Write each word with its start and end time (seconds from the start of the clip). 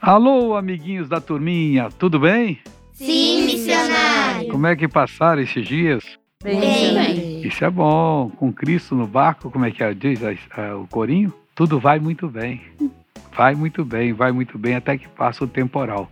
Alô, 0.00 0.54
amiguinhos 0.54 1.08
da 1.08 1.20
turminha, 1.20 1.88
tudo 1.98 2.20
bem? 2.20 2.60
Sim, 2.92 3.46
missionário. 3.46 4.48
Como 4.48 4.64
é 4.66 4.76
que 4.76 4.86
passaram 4.86 5.42
esses 5.42 5.66
dias? 5.66 6.04
Bem, 6.42 6.60
bem. 6.94 7.42
Isso 7.42 7.64
é 7.64 7.70
bom. 7.70 8.30
Com 8.36 8.52
Cristo 8.52 8.94
no 8.94 9.08
barco, 9.08 9.50
como 9.50 9.64
é 9.64 9.72
que 9.72 9.82
é? 9.82 9.92
diz 9.92 10.20
o 10.80 10.86
corinho? 10.86 11.34
Tudo 11.52 11.80
vai 11.80 11.98
muito 11.98 12.28
bem. 12.28 12.60
Vai 13.36 13.56
muito 13.56 13.84
bem, 13.84 14.12
vai 14.12 14.30
muito 14.30 14.56
bem 14.56 14.76
até 14.76 14.96
que 14.96 15.08
passa 15.08 15.42
o 15.42 15.48
temporal. 15.48 16.08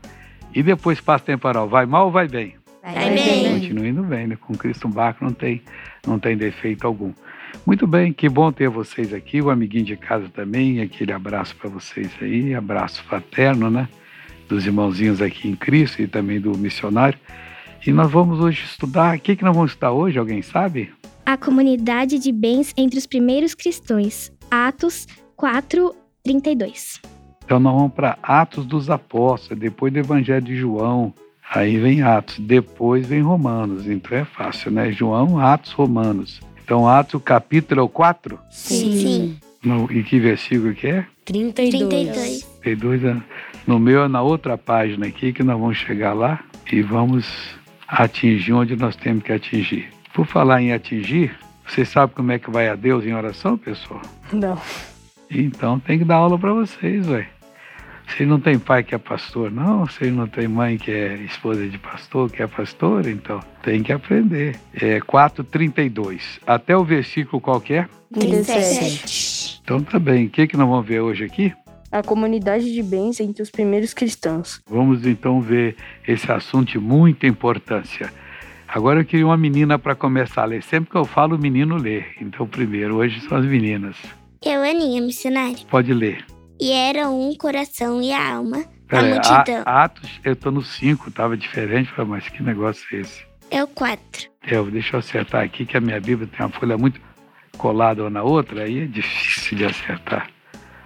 E 0.52 0.64
depois 0.64 1.00
passa 1.00 1.22
o 1.22 1.26
temporal, 1.26 1.68
vai 1.68 1.86
mal 1.86 2.06
ou 2.06 2.10
vai 2.10 2.26
bem? 2.26 2.56
Vai 2.82 3.14
bem. 3.14 3.60
Continua 3.60 3.86
indo 3.86 4.02
bem, 4.02 4.26
né? 4.26 4.36
Com 4.40 4.54
Cristo 4.56 4.88
no 4.88 4.94
barco 4.94 5.24
não 5.24 5.32
tem, 5.32 5.62
não 6.04 6.18
tem 6.18 6.36
defeito 6.36 6.84
algum. 6.86 7.12
Muito 7.64 7.86
bem, 7.86 8.12
que 8.12 8.28
bom 8.28 8.52
ter 8.52 8.68
vocês 8.68 9.12
aqui, 9.12 9.40
o 9.40 9.50
amiguinho 9.50 9.84
de 9.84 9.96
casa 9.96 10.28
também, 10.28 10.80
aquele 10.80 11.12
abraço 11.12 11.56
para 11.56 11.70
vocês 11.70 12.10
aí, 12.20 12.54
abraço 12.54 13.02
fraterno, 13.04 13.70
né? 13.70 13.88
Dos 14.48 14.66
irmãozinhos 14.66 15.20
aqui 15.20 15.48
em 15.48 15.56
Cristo 15.56 16.02
e 16.02 16.06
também 16.06 16.40
do 16.40 16.56
missionário. 16.56 17.18
E 17.86 17.92
nós 17.92 18.10
vamos 18.10 18.40
hoje 18.40 18.64
estudar, 18.64 19.16
o 19.16 19.20
que, 19.20 19.36
que 19.36 19.44
nós 19.44 19.54
vamos 19.54 19.72
estudar 19.72 19.92
hoje, 19.92 20.18
alguém 20.18 20.42
sabe? 20.42 20.92
A 21.24 21.36
comunidade 21.36 22.18
de 22.18 22.32
bens 22.32 22.72
entre 22.76 22.98
os 22.98 23.06
primeiros 23.06 23.54
cristãos, 23.54 24.30
Atos 24.50 25.06
4, 25.36 25.94
32. 26.22 27.00
Então 27.44 27.60
nós 27.60 27.74
vamos 27.74 27.92
para 27.92 28.18
Atos 28.22 28.66
dos 28.66 28.90
Apóstolos, 28.90 29.60
depois 29.60 29.92
do 29.92 30.00
Evangelho 30.00 30.44
de 30.44 30.56
João, 30.56 31.14
aí 31.54 31.78
vem 31.78 32.02
Atos, 32.02 32.38
depois 32.40 33.06
vem 33.06 33.22
Romanos, 33.22 33.86
então 33.86 34.18
é 34.18 34.24
fácil, 34.24 34.72
né? 34.72 34.90
João, 34.90 35.38
Atos, 35.38 35.72
Romanos. 35.72 36.40
Então, 36.66 36.88
Atos, 36.88 37.22
capítulo 37.24 37.88
4? 37.88 38.40
Sim. 38.50 38.98
Sim. 38.98 39.38
No, 39.62 39.88
e 39.88 40.02
que 40.02 40.18
versículo 40.18 40.74
que 40.74 40.88
é? 40.88 41.06
32. 41.24 41.88
32. 41.88 42.42
32 42.60 43.22
no 43.68 43.78
meu 43.78 44.02
é 44.02 44.08
na 44.08 44.20
outra 44.20 44.58
página 44.58 45.06
aqui, 45.06 45.32
que 45.32 45.44
nós 45.44 45.56
vamos 45.56 45.76
chegar 45.76 46.12
lá 46.12 46.40
e 46.72 46.82
vamos 46.82 47.24
atingir 47.86 48.52
onde 48.52 48.74
nós 48.74 48.96
temos 48.96 49.22
que 49.22 49.32
atingir. 49.32 49.90
Por 50.12 50.26
falar 50.26 50.60
em 50.60 50.72
atingir, 50.72 51.38
você 51.64 51.84
sabe 51.84 52.14
como 52.14 52.32
é 52.32 52.38
que 52.40 52.50
vai 52.50 52.68
a 52.68 52.74
Deus 52.74 53.04
em 53.04 53.14
oração, 53.14 53.56
pessoal? 53.56 54.02
Não. 54.32 54.60
Então 55.30 55.78
tem 55.78 56.00
que 56.00 56.04
dar 56.04 56.16
aula 56.16 56.36
para 56.36 56.52
vocês, 56.52 57.06
velho. 57.06 57.28
Vocês 58.06 58.28
não 58.28 58.40
tem 58.40 58.58
pai 58.58 58.82
que 58.82 58.94
é 58.94 58.98
pastor, 58.98 59.50
não? 59.50 59.84
Vocês 59.84 60.14
não 60.14 60.26
tem 60.26 60.48
mãe 60.48 60.78
que 60.78 60.90
é 60.90 61.16
esposa 61.16 61.66
de 61.66 61.76
pastor, 61.78 62.30
que 62.30 62.42
é 62.42 62.46
pastor? 62.46 63.06
Então, 63.06 63.40
tem 63.62 63.82
que 63.82 63.92
aprender. 63.92 64.56
É 64.72 65.00
4,32. 65.00 66.40
Até 66.46 66.76
o 66.76 66.84
versículo 66.84 67.40
qualquer? 67.40 67.88
37. 68.14 69.60
Então 69.62 69.82
tá 69.82 69.98
bem. 69.98 70.26
O 70.26 70.30
que, 70.30 70.46
que 70.46 70.56
nós 70.56 70.68
vamos 70.68 70.86
ver 70.86 71.00
hoje 71.00 71.24
aqui? 71.24 71.52
A 71.90 72.02
comunidade 72.02 72.72
de 72.72 72.82
bens 72.82 73.20
entre 73.20 73.42
os 73.42 73.50
primeiros 73.50 73.92
cristãos. 73.92 74.60
Vamos 74.68 75.06
então 75.06 75.40
ver 75.40 75.76
esse 76.06 76.30
assunto 76.30 76.72
de 76.72 76.78
muita 76.78 77.26
importância. 77.26 78.12
Agora 78.68 79.00
eu 79.00 79.04
queria 79.04 79.26
uma 79.26 79.36
menina 79.36 79.78
para 79.78 79.94
começar 79.94 80.42
a 80.42 80.46
ler. 80.46 80.62
Sempre 80.62 80.90
que 80.90 80.96
eu 80.96 81.04
falo, 81.04 81.36
o 81.36 81.38
menino 81.38 81.76
lê. 81.76 82.04
Então, 82.20 82.46
primeiro, 82.46 82.96
hoje 82.96 83.20
são 83.20 83.38
as 83.38 83.44
meninas. 83.44 83.96
Eu, 84.44 84.62
Aninha, 84.62 85.00
missionário. 85.00 85.58
Pode 85.68 85.92
ler. 85.92 86.24
E 86.60 86.72
era 86.72 87.08
um 87.08 87.34
coração 87.36 88.00
e 88.02 88.12
a 88.12 88.34
alma 88.36 88.64
Pera 88.88 89.02
a 89.02 89.04
aí, 89.04 89.12
multidão. 89.14 89.62
A- 89.66 89.84
Atos, 89.84 90.20
eu 90.24 90.34
tô 90.36 90.50
no 90.50 90.62
5, 90.62 91.10
tava 91.10 91.36
diferente. 91.36 91.90
Mas 92.06 92.28
que 92.28 92.42
negócio 92.42 92.84
é 92.96 93.00
esse? 93.00 93.24
É 93.50 93.62
o 93.62 93.66
quatro. 93.66 94.28
É, 94.42 94.60
deixa 94.64 94.96
eu 94.96 95.00
acertar 95.00 95.42
aqui, 95.44 95.66
que 95.66 95.76
a 95.76 95.80
minha 95.80 96.00
Bíblia 96.00 96.28
tem 96.28 96.44
uma 96.44 96.52
folha 96.52 96.76
muito 96.78 97.00
colada 97.58 98.02
uma 98.02 98.10
na 98.10 98.22
outra, 98.22 98.64
aí 98.64 98.82
é 98.82 98.86
difícil 98.86 99.58
de 99.58 99.64
acertar. 99.64 100.30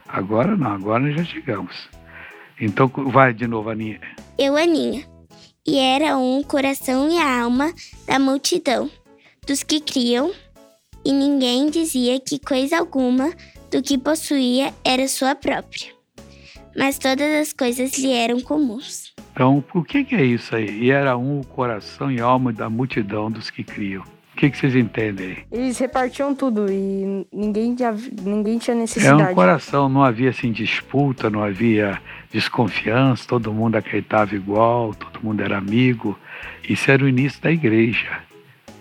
Agora 0.08 0.56
não, 0.56 0.72
agora 0.72 1.00
nós 1.02 1.14
já 1.16 1.24
chegamos. 1.24 1.88
Então 2.60 2.88
vai 3.06 3.32
de 3.32 3.46
novo, 3.46 3.70
Aninha. 3.70 4.00
Eu, 4.38 4.56
Aninha. 4.56 5.04
E 5.66 5.78
era 5.78 6.16
um 6.16 6.42
coração 6.42 7.08
e 7.10 7.18
a 7.18 7.42
alma 7.42 7.72
da 8.06 8.18
multidão, 8.18 8.90
dos 9.46 9.62
que 9.62 9.80
criam, 9.80 10.32
e 11.04 11.12
ninguém 11.12 11.70
dizia 11.70 12.18
que 12.20 12.38
coisa 12.38 12.78
alguma 12.78 13.32
do 13.70 13.82
que 13.82 13.96
possuía 13.98 14.72
era 14.84 15.06
sua 15.08 15.34
própria. 15.34 15.92
Mas 16.76 16.98
todas 16.98 17.32
as 17.40 17.52
coisas 17.52 17.98
lhe 17.98 18.12
eram 18.12 18.40
comuns. 18.40 19.12
Então, 19.32 19.64
o 19.74 19.82
que, 19.82 20.06
é 20.14 20.24
isso 20.24 20.54
aí? 20.54 20.84
E 20.84 20.90
era 20.90 21.16
um 21.16 21.40
o 21.40 21.46
coração 21.46 22.10
e 22.12 22.20
alma 22.20 22.52
da 22.52 22.68
multidão 22.70 23.30
dos 23.30 23.50
que 23.50 23.64
criam. 23.64 24.02
O 24.32 24.36
que, 24.40 24.48
que 24.50 24.56
vocês 24.56 24.74
entendem 24.74 25.26
aí? 25.32 25.38
Eles 25.52 25.78
repartiam 25.78 26.34
tudo 26.34 26.66
e 26.70 27.26
ninguém, 27.32 27.74
tinha- 27.74 27.94
ninguém 28.22 28.56
tinha 28.58 28.74
É 28.74 28.76
um 28.76 28.80
necessidade. 28.80 29.34
coração, 29.34 29.88
não 29.88 30.02
havia 30.02 30.30
assim 30.30 30.50
disputa, 30.52 31.28
não 31.28 31.42
havia 31.42 32.00
desconfiança, 32.32 33.26
todo 33.28 33.52
mundo 33.52 33.76
acreditava 33.76 34.34
igual, 34.34 34.94
todo 34.94 35.22
mundo 35.22 35.42
era 35.42 35.58
amigo. 35.58 36.18
Isso 36.68 36.90
era 36.90 37.04
o 37.04 37.08
início 37.08 37.40
da 37.42 37.50
igreja. 37.52 38.20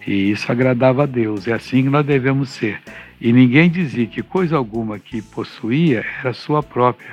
E 0.09 0.31
isso 0.31 0.51
agradava 0.51 1.03
a 1.03 1.05
Deus. 1.05 1.47
É 1.47 1.53
assim 1.53 1.83
que 1.83 1.89
nós 1.89 2.03
devemos 2.03 2.49
ser. 2.49 2.81
E 3.21 3.31
ninguém 3.31 3.69
dizia 3.69 4.07
que 4.07 4.23
coisa 4.23 4.57
alguma 4.57 4.97
que 4.97 5.21
possuía 5.21 6.03
era 6.19 6.33
sua 6.33 6.63
própria, 6.63 7.11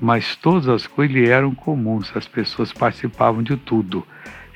mas 0.00 0.34
todas 0.34 0.66
as 0.66 0.86
coisas 0.86 1.14
lhe 1.14 1.28
eram 1.28 1.54
comuns, 1.54 2.10
as 2.16 2.26
pessoas 2.26 2.72
participavam 2.72 3.42
de 3.42 3.54
tudo. 3.54 4.02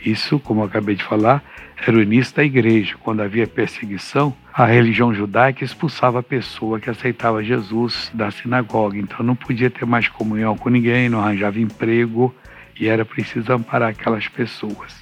Isso, 0.03 0.38
como 0.38 0.64
acabei 0.64 0.94
de 0.94 1.04
falar, 1.04 1.44
era 1.86 1.94
o 1.94 2.00
início 2.00 2.34
da 2.34 2.42
igreja. 2.42 2.97
Quando 2.98 3.20
havia 3.20 3.47
perseguição, 3.47 4.34
a 4.54 4.64
religião 4.64 5.12
judaica 5.12 5.62
expulsava 5.62 6.20
a 6.20 6.22
pessoa 6.22 6.80
que 6.80 6.88
aceitava 6.88 7.44
Jesus 7.44 8.10
da 8.14 8.30
sinagoga. 8.30 8.97
Então 8.97 9.19
não 9.22 9.36
podia 9.36 9.69
ter 9.69 9.84
mais 9.84 10.09
comunhão 10.09 10.56
com 10.56 10.70
ninguém, 10.70 11.10
não 11.10 11.20
arranjava 11.20 11.60
emprego 11.60 12.34
e 12.80 12.88
era 12.88 13.04
preciso 13.04 13.53
amparar 13.53 13.91
aquelas 13.91 14.26
pessoas. 14.28 15.02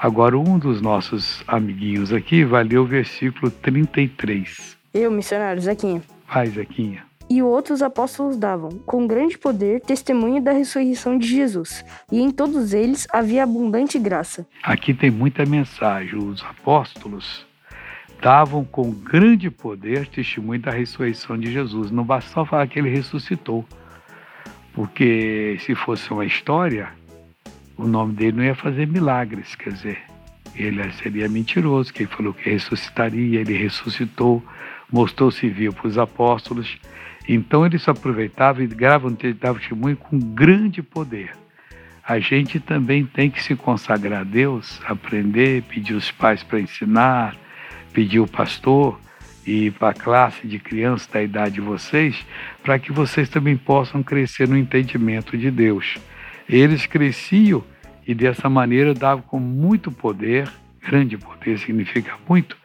Agora, 0.00 0.38
um 0.38 0.60
dos 0.60 0.80
nossos 0.80 1.42
amiguinhos 1.48 2.12
aqui 2.12 2.44
vai 2.44 2.62
ler 2.62 2.78
o 2.78 2.84
versículo 2.84 3.50
33. 3.50 4.78
Eu, 4.94 5.10
missionário 5.10 5.60
Zequinha. 5.60 6.00
Vai, 6.32 6.46
Zequinha. 6.46 7.02
E 7.28 7.42
outros 7.42 7.82
apóstolos 7.82 8.36
davam, 8.36 8.70
com 8.86 9.08
grande 9.08 9.36
poder, 9.36 9.80
testemunho 9.80 10.40
da 10.40 10.52
ressurreição 10.52 11.18
de 11.18 11.26
Jesus. 11.26 11.84
E 12.12 12.20
em 12.20 12.30
todos 12.30 12.72
eles 12.72 13.08
havia 13.12 13.42
abundante 13.42 13.98
graça. 13.98 14.46
Aqui 14.62 14.94
tem 14.94 15.10
muita 15.10 15.44
mensagem. 15.44 16.16
Os 16.16 16.44
apóstolos 16.44 17.44
davam 18.22 18.64
com 18.64 18.92
grande 18.92 19.50
poder 19.50 20.06
testemunho 20.06 20.60
da 20.60 20.70
ressurreição 20.70 21.36
de 21.36 21.50
Jesus. 21.50 21.90
Não 21.90 22.04
basta 22.04 22.30
só 22.30 22.44
falar 22.44 22.68
que 22.68 22.78
ele 22.78 22.88
ressuscitou, 22.88 23.64
porque 24.72 25.58
se 25.58 25.74
fosse 25.74 26.12
uma 26.12 26.24
história, 26.24 26.88
o 27.78 27.86
nome 27.86 28.12
dele 28.12 28.36
não 28.36 28.44
ia 28.44 28.56
fazer 28.56 28.86
milagres, 28.86 29.54
quer 29.54 29.72
dizer, 29.72 29.98
ele 30.54 30.92
seria 30.94 31.28
mentiroso, 31.28 31.92
que 31.92 32.02
ele 32.02 32.10
falou 32.10 32.34
que 32.34 32.50
ressuscitaria, 32.50 33.40
ele 33.40 33.56
ressuscitou, 33.56 34.44
mostrou-se 34.90 35.48
vivo 35.48 35.76
para 35.76 35.86
os 35.86 35.96
apóstolos. 35.96 36.76
Então 37.28 37.64
eles 37.64 37.88
aproveitavam 37.88 38.64
e 38.64 38.66
gravam, 38.66 39.16
davam 39.38 39.60
testemunho 39.60 39.96
com 39.96 40.18
grande 40.18 40.82
poder. 40.82 41.30
A 42.06 42.18
gente 42.18 42.58
também 42.58 43.04
tem 43.04 43.30
que 43.30 43.42
se 43.42 43.54
consagrar 43.54 44.22
a 44.22 44.24
Deus, 44.24 44.80
aprender, 44.86 45.62
pedir 45.62 45.94
os 45.94 46.10
pais 46.10 46.42
para 46.42 46.58
ensinar, 46.58 47.36
pedir 47.92 48.18
o 48.18 48.26
pastor 48.26 48.98
e 49.46 49.70
para 49.70 49.90
a 49.90 49.94
classe 49.94 50.46
de 50.46 50.58
crianças 50.58 51.06
da 51.06 51.22
idade 51.22 51.56
de 51.56 51.60
vocês, 51.60 52.26
para 52.62 52.78
que 52.78 52.90
vocês 52.90 53.28
também 53.28 53.56
possam 53.56 54.02
crescer 54.02 54.48
no 54.48 54.56
entendimento 54.56 55.36
de 55.36 55.50
Deus. 55.50 55.98
Eles 56.48 56.86
cresciam 56.86 57.64
e 58.06 58.14
dessa 58.14 58.48
maneira 58.48 58.94
davam 58.94 59.22
com 59.22 59.38
muito 59.38 59.92
poder, 59.92 60.48
grande 60.82 61.18
poder 61.18 61.58
significa 61.58 62.14
muito, 62.26 62.56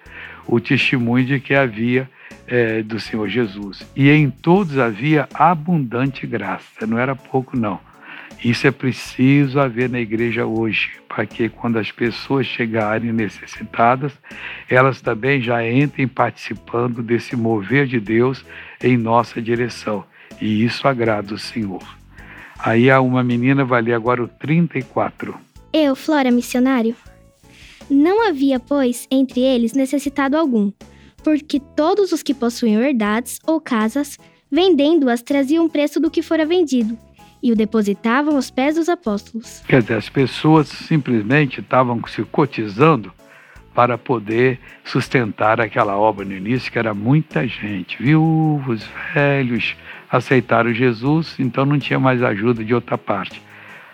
o 0.48 0.60
testemunho 0.60 1.26
de 1.26 1.40
que 1.40 1.54
havia 1.54 2.10
eh, 2.48 2.82
do 2.82 3.00
Senhor 3.00 3.28
Jesus. 3.28 3.86
E 3.96 4.10
em 4.10 4.30
todos 4.30 4.78
havia 4.78 5.28
abundante 5.34 6.26
graça, 6.26 6.88
não 6.88 6.98
era 6.98 7.16
pouco 7.16 7.58
não. 7.58 7.80
Isso 8.44 8.68
é 8.68 8.72
preciso 8.72 9.60
haver 9.60 9.90
na 9.90 10.00
igreja 10.00 10.46
hoje, 10.46 10.92
para 11.08 11.26
que 11.26 11.48
quando 11.48 11.78
as 11.78 11.92
pessoas 11.92 12.46
chegarem 12.46 13.14
necessitadas, 13.14 14.12
elas 14.70 15.02
também 15.02 15.42
já 15.42 15.66
entrem 15.66 16.08
participando 16.08 17.02
desse 17.02 17.36
mover 17.36 17.86
de 17.86 18.00
Deus 18.00 18.46
em 18.84 18.98
nossa 18.98 19.42
direção. 19.42 20.04
E 20.42 20.64
isso 20.66 20.88
agrada 20.88 21.34
o 21.34 21.38
Senhor. 21.38 21.84
Aí 22.64 22.90
há 22.90 23.02
uma 23.02 23.22
menina 23.22 23.66
vai 23.66 23.82
ler 23.82 23.94
agora 23.94 24.24
o 24.24 24.28
34. 24.28 25.38
Eu, 25.74 25.98
Flora, 25.98 26.32
missionário. 26.32 26.96
Não 27.90 28.26
havia, 28.26 28.58
pois, 28.58 29.06
entre 29.12 29.42
eles 29.42 29.74
necessitado 29.74 30.38
algum, 30.38 30.72
porque 31.22 31.60
todos 31.60 32.14
os 32.14 32.24
que 32.24 32.34
possuíam 32.34 32.82
herdades 32.82 33.38
ou 33.46 33.60
casas, 33.60 34.18
vendendo-as, 34.50 35.22
traziam 35.22 35.66
o 35.66 35.70
preço 35.70 36.00
do 36.00 36.10
que 36.10 36.22
fora 36.22 36.46
vendido, 36.46 36.98
e 37.42 37.52
o 37.52 37.56
depositavam 37.56 38.38
aos 38.38 38.50
pés 38.50 38.76
dos 38.76 38.88
apóstolos. 38.88 39.62
Quer 39.68 39.82
dizer, 39.82 39.96
as 39.96 40.08
pessoas 40.08 40.70
simplesmente 40.70 41.60
estavam 41.60 42.02
se 42.08 42.24
cotizando 42.24 43.12
para 43.74 43.98
poder 43.98 44.60
sustentar 44.84 45.60
aquela 45.60 45.98
obra 45.98 46.26
no 46.26 46.34
início, 46.34 46.72
que 46.72 46.80
era 46.80 46.94
muita 46.94 47.48
gente, 47.48 48.02
viúvos, 48.02 48.88
velhos, 49.14 49.76
aceitaram 50.10 50.74
Jesus, 50.74 51.36
então 51.40 51.66
não 51.66 51.80
tinha 51.80 52.00
mais 52.00 52.22
ajuda 52.22 52.64
de 52.64 52.74
outra 52.74 52.98
parte. 52.98 53.42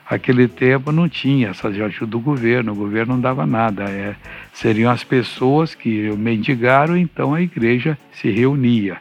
Aquele 0.09 0.47
tempo 0.47 0.91
não 0.91 1.07
tinha 1.07 1.49
essa 1.49 1.67
ajuda 1.67 2.07
do 2.07 2.19
governo, 2.19 2.71
o 2.71 2.75
governo 2.75 3.13
não 3.13 3.21
dava 3.21 3.45
nada. 3.45 3.83
É, 3.83 4.15
seriam 4.51 4.91
as 4.91 5.03
pessoas 5.03 5.75
que 5.75 6.09
mendigaram, 6.17 6.97
então 6.97 7.35
a 7.35 7.41
igreja 7.41 7.95
se 8.11 8.29
reunia. 8.31 8.97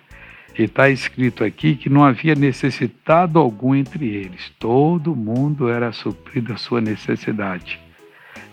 E 0.56 0.64
está 0.64 0.90
escrito 0.90 1.42
aqui 1.42 1.76
que 1.76 1.88
não 1.88 2.04
havia 2.04 2.34
necessitado 2.34 3.38
algum 3.38 3.75
entre 3.75 4.06
eles. 4.06 4.52
Todo 4.58 5.16
mundo 5.16 5.70
era 5.70 5.92
suprido 5.92 6.52
a 6.52 6.58
sua 6.58 6.80
necessidade. 6.80 7.80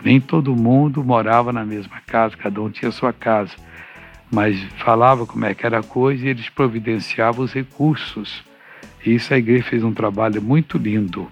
Nem 0.04 0.20
todo 0.20 0.56
mundo 0.56 1.04
morava 1.04 1.52
na 1.52 1.66
mesma 1.66 2.02
casa, 2.06 2.38
cada 2.38 2.62
um 2.62 2.70
tinha 2.70 2.92
sua 2.92 3.12
casa. 3.12 3.54
Mas 4.32 4.62
falava 4.78 5.26
como 5.26 5.46
é 5.46 5.54
que 5.54 5.66
era 5.66 5.80
a 5.80 5.84
coisa 5.84 6.26
e 6.26 6.30
eles 6.30 6.50
providenciavam 6.50 7.46
os 7.46 7.54
recursos. 7.54 8.44
E 9.06 9.16
isso 9.16 9.34
a 9.34 9.38
igreja 9.38 9.64
fez 9.64 9.84
um 9.84 9.94
trabalho 9.94 10.42
muito 10.42 10.78
lindo. 10.78 11.30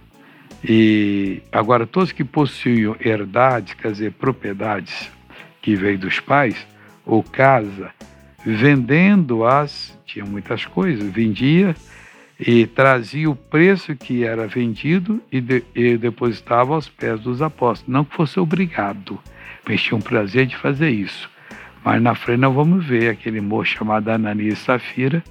E 0.63 1.41
agora, 1.51 1.85
todos 1.85 2.11
que 2.11 2.23
possuíam 2.23 2.95
herdades, 2.99 3.73
quer 3.73 3.91
dizer, 3.91 4.11
propriedades 4.13 5.11
que 5.61 5.75
veio 5.75 5.97
dos 5.97 6.19
pais, 6.19 6.55
ou 7.05 7.21
casa, 7.21 7.91
vendendo-as, 8.45 9.97
tinha 10.05 10.23
muitas 10.23 10.65
coisas, 10.65 11.03
vendia 11.11 11.75
e 12.45 12.67
trazia 12.67 13.29
o 13.29 13.35
preço 13.35 13.95
que 13.95 14.25
era 14.25 14.45
vendido 14.45 15.21
e, 15.31 15.39
de, 15.39 15.63
e 15.73 15.95
depositava 15.95 16.73
aos 16.73 16.89
pés 16.89 17.21
dos 17.21 17.41
apóstolos. 17.41 17.87
Não 17.87 18.03
que 18.03 18.13
fosse 18.13 18.37
obrigado, 18.37 19.17
mas 19.65 19.81
tinha 19.81 19.97
um 19.97 20.01
prazer 20.01 20.45
de 20.45 20.57
fazer 20.57 20.89
isso. 20.89 21.29
Mas 21.85 22.01
na 22.01 22.13
frente 22.15 22.41
nós 22.41 22.53
vamos 22.53 22.85
ver 22.85 23.09
aquele 23.09 23.39
moço 23.39 23.71
chamado 23.71 24.09
Ananias 24.09 24.59
Safira, 24.59 25.23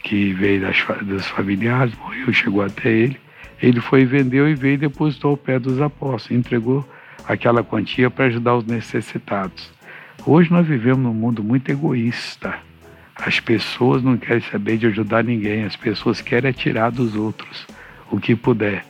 que 0.03 0.33
veio 0.33 0.61
das, 0.61 0.77
dos 1.01 1.27
familiares, 1.27 1.93
morreu, 1.97 2.33
chegou 2.33 2.61
até 2.61 2.89
ele. 2.89 3.17
Ele 3.61 3.79
foi, 3.79 4.05
vendeu 4.05 4.49
e 4.49 4.55
veio 4.55 4.73
e 4.73 4.77
depositou 4.77 5.31
ao 5.31 5.37
pé 5.37 5.59
dos 5.59 5.79
apóstolos, 5.79 6.31
entregou 6.31 6.87
aquela 7.27 7.63
quantia 7.63 8.09
para 8.09 8.25
ajudar 8.25 8.55
os 8.55 8.65
necessitados. 8.65 9.71
Hoje 10.25 10.51
nós 10.51 10.65
vivemos 10.65 11.03
num 11.03 11.13
mundo 11.13 11.43
muito 11.43 11.69
egoísta. 11.69 12.55
As 13.15 13.39
pessoas 13.39 14.01
não 14.01 14.17
querem 14.17 14.41
saber 14.41 14.77
de 14.77 14.87
ajudar 14.87 15.23
ninguém, 15.23 15.63
as 15.63 15.75
pessoas 15.75 16.21
querem 16.21 16.49
é 16.49 16.53
tirar 16.53 16.91
dos 16.91 17.15
outros 17.15 17.67
o 18.09 18.19
que 18.19 18.35
puder. 18.35 18.83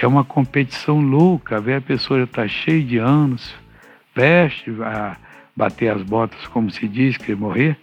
É 0.00 0.06
uma 0.06 0.24
competição 0.24 1.00
louca, 1.00 1.60
ver 1.60 1.76
a 1.76 1.80
pessoa 1.80 2.20
já 2.20 2.24
está 2.24 2.48
cheia 2.48 2.82
de 2.82 2.98
anos, 2.98 3.54
veste 4.14 4.70
a 4.82 5.16
bater 5.54 5.92
as 5.92 6.02
botas, 6.02 6.46
como 6.48 6.70
se 6.70 6.88
diz, 6.88 7.16
que 7.16 7.34
morrer, 7.34 7.76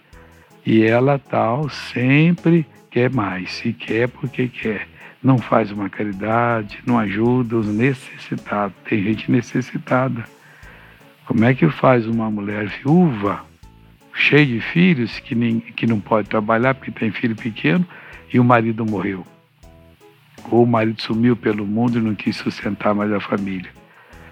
e 0.66 0.82
ela 0.82 1.18
tal 1.18 1.68
sempre 1.68 2.66
quer 2.90 3.10
mais, 3.10 3.64
e 3.64 3.72
quer 3.72 4.08
porque 4.08 4.48
quer. 4.48 4.88
Não 5.22 5.38
faz 5.38 5.70
uma 5.70 5.90
caridade, 5.90 6.78
não 6.86 6.98
ajuda 6.98 7.56
os 7.56 7.66
necessitados. 7.66 8.74
Tem 8.84 9.02
gente 9.02 9.30
necessitada. 9.30 10.24
Como 11.26 11.44
é 11.44 11.54
que 11.54 11.68
faz 11.68 12.06
uma 12.06 12.30
mulher 12.30 12.66
viúva, 12.66 13.44
cheia 14.14 14.46
de 14.46 14.60
filhos, 14.60 15.18
que, 15.20 15.34
nem, 15.34 15.60
que 15.60 15.86
não 15.86 16.00
pode 16.00 16.28
trabalhar 16.28 16.74
porque 16.74 16.90
tem 16.90 17.10
filho 17.10 17.36
pequeno, 17.36 17.86
e 18.32 18.40
o 18.40 18.44
marido 18.44 18.84
morreu? 18.84 19.24
Ou 20.50 20.64
o 20.64 20.66
marido 20.66 21.00
sumiu 21.02 21.36
pelo 21.36 21.66
mundo 21.66 21.98
e 21.98 22.02
não 22.02 22.14
quis 22.14 22.36
sustentar 22.36 22.94
mais 22.94 23.12
a 23.12 23.20
família. 23.20 23.70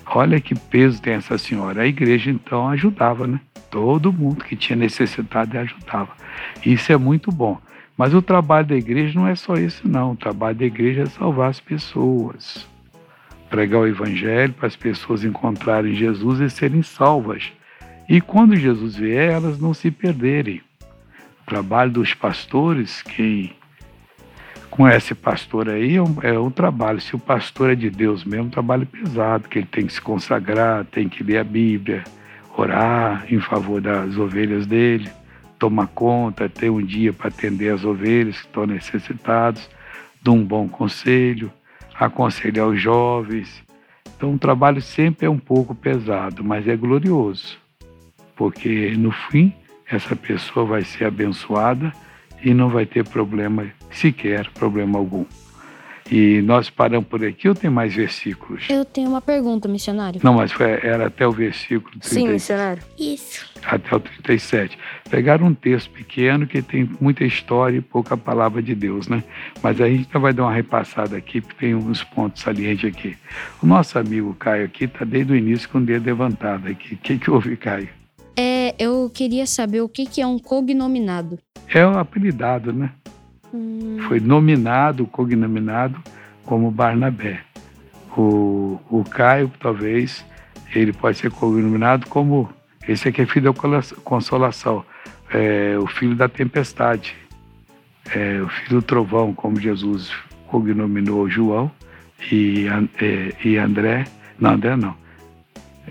Olha 0.06 0.41
que 0.41 0.55
peso 0.55 1.02
tem 1.02 1.14
essa 1.14 1.37
senhora. 1.37 1.82
A 1.82 1.87
igreja 1.87 2.31
então 2.31 2.69
ajudava, 2.69 3.26
né? 3.26 3.41
Todo 3.70 4.12
mundo 4.12 4.44
que 4.44 4.56
tinha 4.56 4.76
necessidade 4.76 5.58
ajudava. 5.58 6.11
Isso 6.64 6.91
é 6.91 6.96
muito 6.96 7.31
bom. 7.31 7.61
Mas 7.98 8.14
o 8.14 8.22
trabalho 8.22 8.68
da 8.68 8.76
igreja 8.76 9.19
não 9.19 9.26
é 9.26 9.34
só 9.34 9.55
esse, 9.55 9.86
não. 9.86 10.12
O 10.12 10.17
trabalho 10.17 10.56
da 10.56 10.64
igreja 10.64 11.02
é 11.02 11.06
salvar 11.06 11.50
as 11.50 11.58
pessoas. 11.58 12.64
Pregar 13.50 13.81
o 13.81 13.88
evangelho 13.88 14.52
para 14.52 14.69
as 14.69 14.76
pessoas 14.76 15.24
encontrarem 15.24 15.96
Jesus 15.96 16.38
e 16.38 16.48
serem 16.48 16.81
salvas. 16.81 17.50
E 18.08 18.20
quando 18.20 18.55
Jesus 18.55 18.94
vier, 18.94 19.32
elas 19.32 19.58
não 19.58 19.74
se 19.74 19.90
perderem. 19.90 20.62
O 21.43 21.44
trabalho 21.44 21.90
dos 21.90 22.14
pastores, 22.14 23.02
quem 23.02 23.52
conhece 24.70 25.12
pastor 25.12 25.69
aí, 25.69 25.96
é 25.96 26.02
um, 26.02 26.17
é 26.22 26.38
um 26.38 26.50
trabalho. 26.50 27.00
Se 27.00 27.17
o 27.17 27.19
pastor 27.19 27.70
é 27.70 27.74
de 27.74 27.90
Deus 27.90 28.22
mesmo, 28.24 28.44
é 28.44 28.46
um 28.46 28.50
trabalho 28.50 28.86
pesado, 28.86 29.48
que 29.48 29.58
ele 29.58 29.67
tem 29.67 29.84
que 29.84 29.93
se 29.93 30.00
consagrar, 30.00 30.84
tem 30.84 31.08
que 31.08 31.24
ler 31.24 31.38
a 31.38 31.44
Bíblia, 31.44 32.05
orar 32.56 33.26
em 33.28 33.40
favor 33.40 33.81
das 33.81 34.17
ovelhas 34.17 34.67
dele, 34.69 35.10
tomar 35.58 35.88
conta, 35.88 36.48
ter 36.48 36.70
um 36.70 36.82
dia 36.82 37.12
para 37.12 37.29
atender 37.29 37.72
as 37.72 37.84
ovelhas 37.84 38.41
que 38.41 38.46
estão 38.46 38.67
necessitadas, 38.67 39.69
de 40.22 40.31
um 40.31 40.44
bom 40.44 40.69
conselho, 40.69 41.53
aconselhar 41.94 42.67
os 42.67 42.81
jovens. 42.81 43.62
Então, 44.17 44.34
o 44.34 44.38
trabalho 44.38 44.81
sempre 44.81 45.27
é 45.27 45.31
um 45.31 45.38
pouco 45.38 45.74
pesado, 45.74 46.43
mas 46.44 46.67
é 46.67 46.77
glorioso, 46.77 47.58
porque 48.36 48.94
no 48.96 49.10
fim, 49.12 49.53
essa 49.91 50.15
pessoa 50.15 50.67
vai 50.67 50.84
ser 50.84 51.06
abençoada 51.06 51.93
e 52.43 52.53
não 52.53 52.69
vai 52.69 52.86
ter 52.86 53.06
problema 53.06 53.67
sequer, 53.91 54.48
problema 54.50 54.98
algum. 54.98 55.24
E 56.10 56.41
nós 56.43 56.70
paramos 56.70 57.06
por 57.08 57.22
aqui 57.22 57.48
ou 57.48 57.55
tem 57.55 57.69
mais 57.69 57.94
versículos? 57.94 58.65
Eu 58.70 58.84
tenho 58.84 59.10
uma 59.10 59.20
pergunta, 59.20 59.69
missionário. 59.69 60.20
Não, 60.24 60.34
mas 60.34 60.50
foi, 60.50 60.67
era 60.82 61.08
até 61.08 61.27
o 61.27 61.32
versículo 61.32 61.91
30, 62.00 62.08
Sim, 62.08 62.29
missionário. 62.29 62.82
Isso. 62.98 63.46
até 63.65 63.94
o 63.94 64.00
37. 64.00 64.79
Pegaram 65.10 65.46
um 65.46 65.55
texto 65.55 65.91
pequeno 65.91 66.46
que 66.46 66.62
tem 66.62 66.88
muita 66.98 67.24
história 67.24 67.77
e 67.77 67.82
pouca 67.82 68.17
palavra 68.17 68.62
de 68.62 68.74
Deus, 68.74 69.06
né? 69.06 69.22
Mas 69.62 69.81
a 69.81 69.88
gente 69.88 70.08
vai 70.17 70.32
dar 70.32 70.44
uma 70.44 70.55
repassada 70.55 71.17
aqui, 71.17 71.43
porque 71.43 71.56
tem 71.58 71.74
uns 71.74 72.03
pontos 72.03 72.43
salientes 72.43 72.88
aqui. 72.88 73.17
O 73.62 73.67
nosso 73.67 73.98
amigo 73.98 74.34
Caio 74.34 74.65
aqui 74.65 74.84
está 74.84 75.05
desde 75.05 75.32
o 75.32 75.36
início 75.36 75.69
com 75.69 75.79
o 75.79 75.84
dedo 75.84 76.06
levantado 76.06 76.69
aqui. 76.69 76.94
O 76.94 76.98
que, 76.98 77.19
que 77.19 77.31
houve, 77.31 77.56
Caio? 77.56 77.88
É, 78.34 78.74
eu 78.79 79.10
queria 79.12 79.46
saber 79.46 79.81
o 79.81 79.88
que, 79.88 80.06
que 80.06 80.22
é 80.22 80.27
um 80.27 80.38
cognominado. 80.38 81.38
É 81.74 81.84
o 81.84 81.98
apelidado, 81.98 82.72
né? 82.72 82.93
Foi 84.06 84.20
nominado, 84.20 85.06
cognominado 85.06 86.00
como 86.44 86.70
Barnabé. 86.70 87.40
O, 88.17 88.81
o 88.90 89.05
Caio, 89.05 89.50
talvez, 89.60 90.24
ele 90.74 90.93
pode 90.93 91.19
ser 91.19 91.31
cognominado 91.31 92.06
como. 92.08 92.48
Esse 92.88 93.08
aqui 93.08 93.22
é 93.22 93.26
filho 93.26 93.52
da 93.52 93.82
consolação, 94.02 94.84
é 95.31 95.76
o 95.78 95.86
filho 95.86 96.14
da 96.14 96.28
tempestade. 96.28 97.14
é, 98.14 98.40
o 98.40 98.48
filho 98.48 98.81
do 98.81 98.82
trovão, 98.82 99.34
como 99.34 99.60
Jesus 99.60 100.10
cognominou 100.46 101.28
João, 101.28 101.70
e, 102.32 102.67
é, 103.00 103.34
e 103.44 103.56
André, 103.56 104.06
não, 104.38 104.52
André 104.52 104.76
não, 104.76 104.94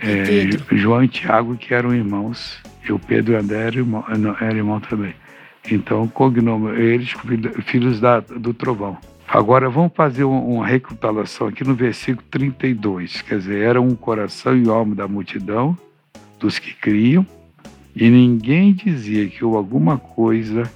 é, 0.01 0.75
João 0.75 1.03
e 1.03 1.07
Tiago, 1.07 1.55
que 1.55 1.73
eram 1.73 1.93
irmãos, 1.93 2.57
e 2.87 2.91
o 2.91 2.99
Pedro 2.99 3.33
e 3.33 3.37
André 3.37 3.67
eram 3.67 3.77
irmão, 3.77 4.05
eram 4.41 4.57
irmão 4.57 4.79
também. 4.79 5.13
Então, 5.69 6.07
cognomo, 6.07 6.69
eles, 6.69 7.13
filhos 7.65 8.00
da, 8.00 8.19
do 8.19 8.53
trovão. 8.53 8.97
Agora 9.27 9.69
vamos 9.69 9.91
fazer 9.93 10.24
uma 10.24 10.65
recapitulação 10.65 11.47
aqui 11.47 11.63
no 11.63 11.75
versículo 11.75 12.25
32. 12.31 13.21
Quer 13.21 13.39
dizer, 13.39 13.62
era 13.62 13.81
um 13.81 13.93
coração 13.93 14.57
e 14.57 14.69
alma 14.69 14.95
da 14.95 15.07
multidão, 15.07 15.77
dos 16.39 16.57
que 16.57 16.74
criam, 16.74 17.25
e 17.93 18.09
ninguém 18.09 18.74
dizia 18.74 19.27
que 19.27 19.43
houve 19.43 19.57
alguma 19.57 19.97
coisa 19.97 20.71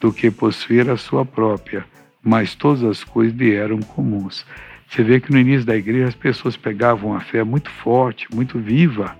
do 0.00 0.12
que 0.12 0.30
possuir 0.30 0.90
a 0.90 0.96
sua 0.96 1.24
própria, 1.24 1.84
mas 2.20 2.54
todas 2.54 2.82
as 2.82 3.04
coisas 3.04 3.36
lhe 3.36 3.54
eram 3.54 3.78
comuns. 3.78 4.44
Você 4.88 5.02
vê 5.02 5.20
que 5.20 5.30
no 5.30 5.38
início 5.38 5.64
da 5.64 5.76
igreja 5.76 6.08
as 6.08 6.14
pessoas 6.14 6.56
pegavam 6.56 7.14
a 7.14 7.20
fé 7.20 7.44
muito 7.44 7.70
forte, 7.70 8.26
muito 8.34 8.58
viva, 8.58 9.16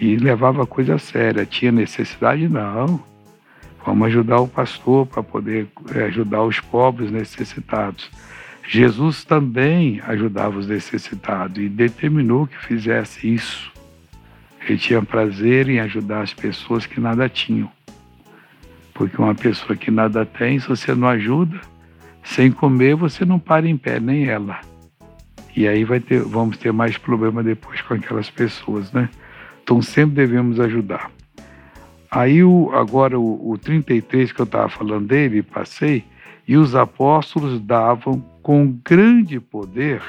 e 0.00 0.16
levavam 0.16 0.62
a 0.62 0.66
coisa 0.66 0.96
séria. 0.96 1.44
Tinha 1.44 1.70
necessidade? 1.70 2.48
Não. 2.48 3.09
Vamos 3.84 4.08
ajudar 4.08 4.40
o 4.40 4.48
pastor 4.48 5.06
para 5.06 5.22
poder 5.22 5.68
eh, 5.94 6.04
ajudar 6.04 6.42
os 6.42 6.60
pobres 6.60 7.10
necessitados. 7.10 8.10
Jesus 8.68 9.24
também 9.24 10.00
ajudava 10.06 10.58
os 10.58 10.66
necessitados 10.66 11.58
e 11.62 11.68
determinou 11.68 12.46
que 12.46 12.58
fizesse 12.58 13.32
isso. 13.32 13.72
Ele 14.68 14.78
tinha 14.78 15.02
prazer 15.02 15.68
em 15.68 15.80
ajudar 15.80 16.22
as 16.22 16.34
pessoas 16.34 16.86
que 16.86 17.00
nada 17.00 17.28
tinham. 17.28 17.70
Porque 18.92 19.16
uma 19.16 19.34
pessoa 19.34 19.74
que 19.76 19.90
nada 19.90 20.26
tem, 20.26 20.60
se 20.60 20.68
você 20.68 20.94
não 20.94 21.08
ajuda, 21.08 21.58
sem 22.22 22.52
comer, 22.52 22.94
você 22.94 23.24
não 23.24 23.38
para 23.38 23.66
em 23.66 23.76
pé, 23.76 23.98
nem 23.98 24.26
ela. 24.26 24.60
E 25.56 25.66
aí 25.66 25.84
vai 25.84 25.98
ter, 25.98 26.20
vamos 26.20 26.58
ter 26.58 26.72
mais 26.72 26.96
problema 26.96 27.42
depois 27.42 27.80
com 27.80 27.94
aquelas 27.94 28.30
pessoas, 28.30 28.92
né? 28.92 29.08
Então 29.62 29.80
sempre 29.82 30.16
devemos 30.16 30.60
ajudar. 30.60 31.10
Aí 32.10 32.42
o, 32.42 32.70
agora 32.74 33.18
o, 33.18 33.50
o 33.52 33.56
33 33.56 34.32
que 34.32 34.40
eu 34.40 34.44
estava 34.44 34.68
falando 34.68 35.06
dele, 35.06 35.42
passei, 35.42 36.04
e 36.46 36.56
os 36.56 36.74
apóstolos 36.74 37.60
davam 37.60 38.20
com 38.42 38.76
grande 38.84 39.38
poder 39.38 40.02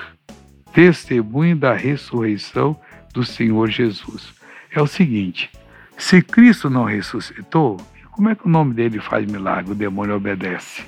testemunho 0.73 1.55
da 1.55 1.73
ressurreição 1.73 2.75
do 3.13 3.23
Senhor 3.23 3.69
Jesus. 3.69 4.33
É 4.71 4.81
o 4.81 4.87
seguinte: 4.87 5.51
se 5.95 6.23
Cristo 6.23 6.69
não 6.69 6.85
ressuscitou, 6.85 7.77
como 8.09 8.29
é 8.29 8.35
que 8.35 8.47
o 8.47 8.49
nome 8.49 8.73
dele 8.73 8.99
faz 8.99 9.29
milagre? 9.29 9.73
O 9.73 9.75
demônio 9.75 10.15
obedece. 10.15 10.83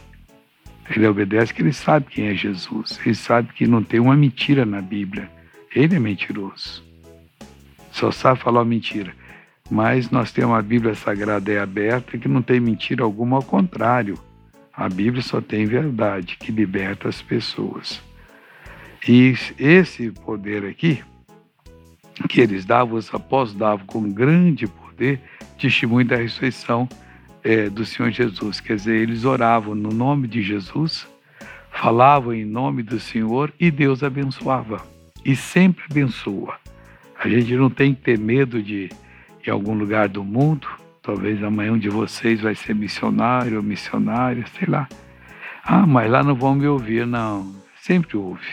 Ele 0.89 1.08
obedece 1.08 1.48
porque 1.48 1.62
ele 1.62 1.74
sabe 1.74 2.08
quem 2.08 2.27
é 2.27 2.34
Jesus. 2.34 3.00
Ele 3.05 3.15
sabe 3.15 3.53
que 3.53 3.67
não 3.67 3.84
tem 3.84 4.00
uma 4.00 4.15
mentira 4.15 4.65
na 4.65 4.82
Bíblia. 4.82 5.29
Ele 5.74 5.96
é 5.96 6.00
mentiroso. 6.00 6.84
Só 7.91 8.12
sabe 8.12 8.39
falar 8.39 8.65
mentira 8.65 9.13
mas 9.70 10.10
nós 10.10 10.32
temos 10.32 10.51
uma 10.51 10.62
Bíblia 10.62 10.96
Sagrada 10.96 11.51
e 11.51 11.58
aberta 11.58 12.17
que 12.17 12.27
não 12.27 12.41
tem 12.41 12.60
mentira 12.60 13.03
alguma, 13.03 13.38
ao 13.38 13.43
contrário. 13.43 14.17
A 14.74 14.89
Bíblia 14.89 15.22
só 15.22 15.39
tem 15.39 15.65
verdade 15.65 16.38
que 16.38 16.51
liberta 16.51 17.08
as 17.08 17.22
pessoas. 17.22 18.01
E 19.08 19.34
esse 19.60 20.12
poder 20.12 20.65
aqui, 20.65 21.03
que 22.29 22.41
eles 22.41 22.65
davam, 22.65 22.98
os 22.98 23.13
apóstolos 23.13 23.53
davam 23.53 23.86
com 23.86 24.12
grande 24.12 24.67
poder, 24.67 25.20
testemunho 25.60 26.08
da 26.08 26.15
ressurreição 26.15 26.88
é, 27.43 27.70
do 27.70 27.86
Senhor 27.86 28.12
Jesus. 28.12 28.60
Quer 28.60 28.77
dizer, 28.77 28.96
eles 28.96 29.25
oravam 29.25 29.75
no 29.75 29.89
nome 29.89 30.27
de 30.27 30.41
Jesus, 30.41 31.08
falavam 31.72 32.34
em 32.34 32.46
nome 32.46 32.82
do 32.82 33.00
Senhor 33.00 33.53
e 33.60 33.70
Deus 33.70 34.03
abençoava. 34.03 34.82
E 35.25 35.36
sempre 35.36 35.84
abençoa. 35.89 36.55
A 37.17 37.27
gente 37.29 37.53
não 37.55 37.70
tem 37.70 37.93
que 37.93 38.01
ter 38.01 38.20
medo 38.20 38.62
de 38.62 38.89
em 39.45 39.50
algum 39.50 39.73
lugar 39.73 40.07
do 40.07 40.23
mundo. 40.23 40.67
Talvez 41.01 41.43
amanhã 41.43 41.73
um 41.73 41.77
de 41.77 41.89
vocês 41.89 42.41
vai 42.41 42.55
ser 42.55 42.73
missionário 42.73 43.57
ou 43.57 43.63
missionária, 43.63 44.45
sei 44.57 44.67
lá. 44.67 44.88
Ah, 45.63 45.85
mas 45.85 46.09
lá 46.09 46.23
não 46.23 46.35
vão 46.35 46.55
me 46.55 46.67
ouvir. 46.67 47.05
Não, 47.05 47.53
sempre 47.81 48.17
ouve. 48.17 48.47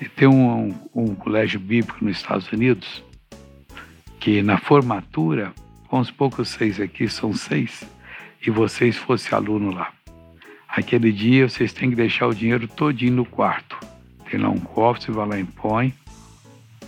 E 0.00 0.08
tem 0.08 0.26
um, 0.26 0.68
um, 0.68 0.74
um 0.94 1.14
colégio 1.14 1.60
bíblico 1.60 2.04
nos 2.04 2.16
Estados 2.16 2.50
Unidos 2.52 3.02
que 4.24 4.40
na 4.40 4.56
formatura, 4.56 5.52
vamos 5.90 6.10
poucos 6.10 6.48
seis 6.48 6.80
aqui, 6.80 7.06
são 7.10 7.34
seis, 7.34 7.84
e 8.40 8.48
vocês 8.48 8.96
fossem 8.96 9.36
aluno 9.36 9.70
lá. 9.70 9.92
Aquele 10.66 11.12
dia 11.12 11.46
vocês 11.46 11.74
têm 11.74 11.90
que 11.90 11.96
deixar 11.96 12.28
o 12.28 12.34
dinheiro 12.34 12.66
todinho 12.66 13.12
no 13.12 13.26
quarto. 13.26 13.78
Tem 14.30 14.40
lá 14.40 14.48
um 14.48 14.58
cofre, 14.58 15.04
você 15.04 15.12
vai 15.12 15.28
lá 15.28 15.38
e 15.38 15.44
põe, 15.44 15.92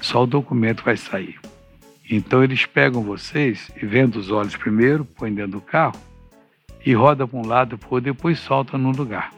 só 0.00 0.22
o 0.22 0.26
documento 0.26 0.82
vai 0.82 0.96
sair. 0.96 1.38
Então 2.08 2.42
eles 2.42 2.64
pegam 2.64 3.02
vocês 3.02 3.70
e 3.80 3.84
vendo 3.84 4.16
os 4.16 4.30
olhos 4.30 4.56
primeiro, 4.56 5.04
põem 5.04 5.34
dentro 5.34 5.52
do 5.52 5.60
carro 5.60 6.00
e 6.84 6.94
roda 6.94 7.26
para 7.26 7.38
um 7.38 7.46
lado 7.46 7.76
para 7.76 8.00
depois 8.00 8.38
solta 8.38 8.78
num 8.78 8.92
lugar. 8.92 9.32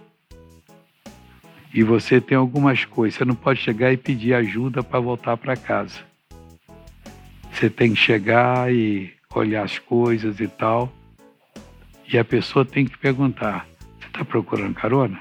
E 1.72 1.82
você 1.82 2.20
tem 2.20 2.36
algumas 2.36 2.84
coisas, 2.84 3.16
você 3.16 3.24
não 3.24 3.34
pode 3.34 3.60
chegar 3.60 3.92
e 3.92 3.96
pedir 3.96 4.34
ajuda 4.34 4.82
para 4.82 5.00
voltar 5.00 5.36
para 5.36 5.56
casa. 5.56 6.00
Você 7.52 7.70
tem 7.70 7.94
que 7.94 8.00
chegar 8.00 8.72
e 8.72 9.12
olhar 9.34 9.64
as 9.64 9.78
coisas 9.78 10.40
e 10.40 10.48
tal. 10.48 10.92
E 12.10 12.18
a 12.18 12.24
pessoa 12.24 12.64
tem 12.64 12.86
que 12.86 12.96
perguntar: 12.96 13.66
Você 13.98 14.06
está 14.06 14.24
procurando 14.24 14.74
carona? 14.74 15.20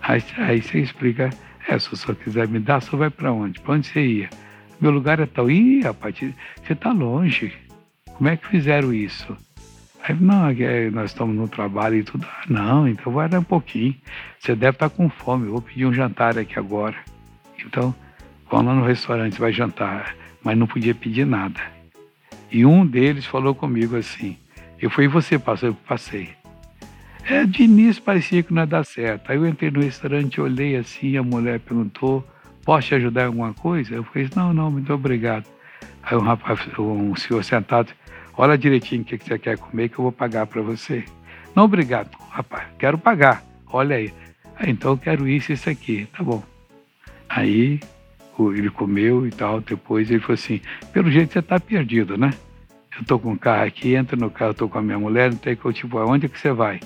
Aí, 0.00 0.22
aí 0.38 0.62
você 0.62 0.78
explica: 0.78 1.30
É, 1.66 1.78
se 1.78 1.94
senhor 1.96 2.16
quiser 2.16 2.48
me 2.48 2.58
dar, 2.58 2.80
você 2.80 2.94
vai 2.96 3.10
para 3.10 3.32
onde? 3.32 3.60
Para 3.60 3.74
onde 3.74 3.88
você 3.88 4.06
ia? 4.06 4.30
Meu 4.84 4.92
lugar 4.92 5.18
é 5.18 5.24
tal. 5.24 5.50
Ih, 5.50 5.80
rapaz, 5.80 6.14
você 6.14 6.74
está 6.74 6.92
longe. 6.92 7.54
Como 8.18 8.28
é 8.28 8.36
que 8.36 8.46
fizeram 8.46 8.92
isso? 8.92 9.34
Aí, 10.02 10.14
não, 10.14 10.50
é 10.50 10.90
nós 10.90 11.10
estamos 11.10 11.34
no 11.34 11.48
trabalho 11.48 11.96
e 11.96 12.02
tudo. 12.02 12.26
Ah, 12.30 12.44
não, 12.50 12.86
então 12.86 13.10
vai 13.10 13.26
dar 13.26 13.40
um 13.40 13.44
pouquinho. 13.44 13.96
Você 14.38 14.54
deve 14.54 14.76
estar 14.76 14.90
tá 14.90 14.94
com 14.94 15.08
fome. 15.08 15.46
Eu 15.46 15.52
vou 15.52 15.62
pedir 15.62 15.86
um 15.86 15.94
jantar 15.94 16.36
aqui 16.36 16.58
agora. 16.58 16.96
Então, 17.64 17.94
vamos 18.50 18.66
lá 18.66 18.74
no 18.74 18.84
restaurante, 18.84 19.40
vai 19.40 19.54
jantar. 19.54 20.14
Mas 20.42 20.58
não 20.58 20.66
podia 20.66 20.94
pedir 20.94 21.24
nada. 21.24 21.62
E 22.52 22.66
um 22.66 22.84
deles 22.84 23.24
falou 23.24 23.54
comigo 23.54 23.96
assim. 23.96 24.36
Eu 24.78 24.90
fui, 24.90 25.08
você 25.08 25.38
passou? 25.38 25.70
Eu 25.70 25.74
passei. 25.74 26.28
É, 27.26 27.46
de 27.46 27.62
início 27.62 28.02
parecia 28.02 28.42
que 28.42 28.52
não 28.52 28.60
ia 28.60 28.66
dar 28.66 28.84
certo. 28.84 29.32
Aí 29.32 29.38
eu 29.38 29.48
entrei 29.48 29.70
no 29.70 29.80
restaurante, 29.80 30.42
olhei 30.42 30.76
assim, 30.76 31.16
a 31.16 31.22
mulher 31.22 31.58
perguntou 31.58 32.22
posso 32.64 32.88
te 32.88 32.94
ajudar 32.94 33.22
em 33.22 33.26
alguma 33.26 33.54
coisa? 33.54 33.94
Eu 33.94 34.04
falei, 34.04 34.28
não, 34.34 34.52
não, 34.52 34.70
muito 34.70 34.92
obrigado. 34.92 35.44
Aí 36.02 36.16
um 36.16 36.20
rapaz, 36.20 36.60
um 36.78 37.14
senhor 37.14 37.42
sentado, 37.44 37.92
olha 38.36 38.58
direitinho 38.58 39.02
o 39.02 39.04
que 39.04 39.18
você 39.18 39.38
quer 39.38 39.58
comer 39.58 39.88
que 39.88 39.98
eu 39.98 40.02
vou 40.02 40.12
pagar 40.12 40.46
para 40.46 40.62
você. 40.62 41.04
Não, 41.54 41.64
obrigado, 41.64 42.10
rapaz, 42.30 42.66
quero 42.78 42.98
pagar, 42.98 43.42
olha 43.68 43.96
aí. 43.96 44.12
Ah, 44.56 44.68
então 44.68 44.92
eu 44.92 44.98
quero 44.98 45.28
isso 45.28 45.52
e 45.52 45.54
isso 45.54 45.70
aqui, 45.70 46.06
tá 46.16 46.22
bom. 46.22 46.42
Aí 47.28 47.80
ele 48.38 48.70
comeu 48.70 49.26
e 49.26 49.30
tal, 49.30 49.60
depois 49.60 50.10
ele 50.10 50.20
falou 50.20 50.34
assim, 50.34 50.60
pelo 50.92 51.10
jeito 51.10 51.32
você 51.32 51.40
tá 51.40 51.58
perdido, 51.58 52.18
né? 52.18 52.32
Eu 52.98 53.04
tô 53.04 53.18
com 53.18 53.30
um 53.30 53.36
carro 53.36 53.64
aqui, 53.64 53.94
entra 53.94 54.16
no 54.16 54.30
carro, 54.30 54.50
eu 54.50 54.54
tô 54.54 54.68
com 54.68 54.78
a 54.78 54.82
minha 54.82 54.98
mulher, 54.98 55.30
não 55.30 55.38
tem 55.38 55.56
que 55.56 55.64
eu 55.64 55.72
tipo, 55.72 55.98
aonde 55.98 56.26
é 56.26 56.28
que 56.28 56.38
você 56.38 56.52
vai? 56.52 56.80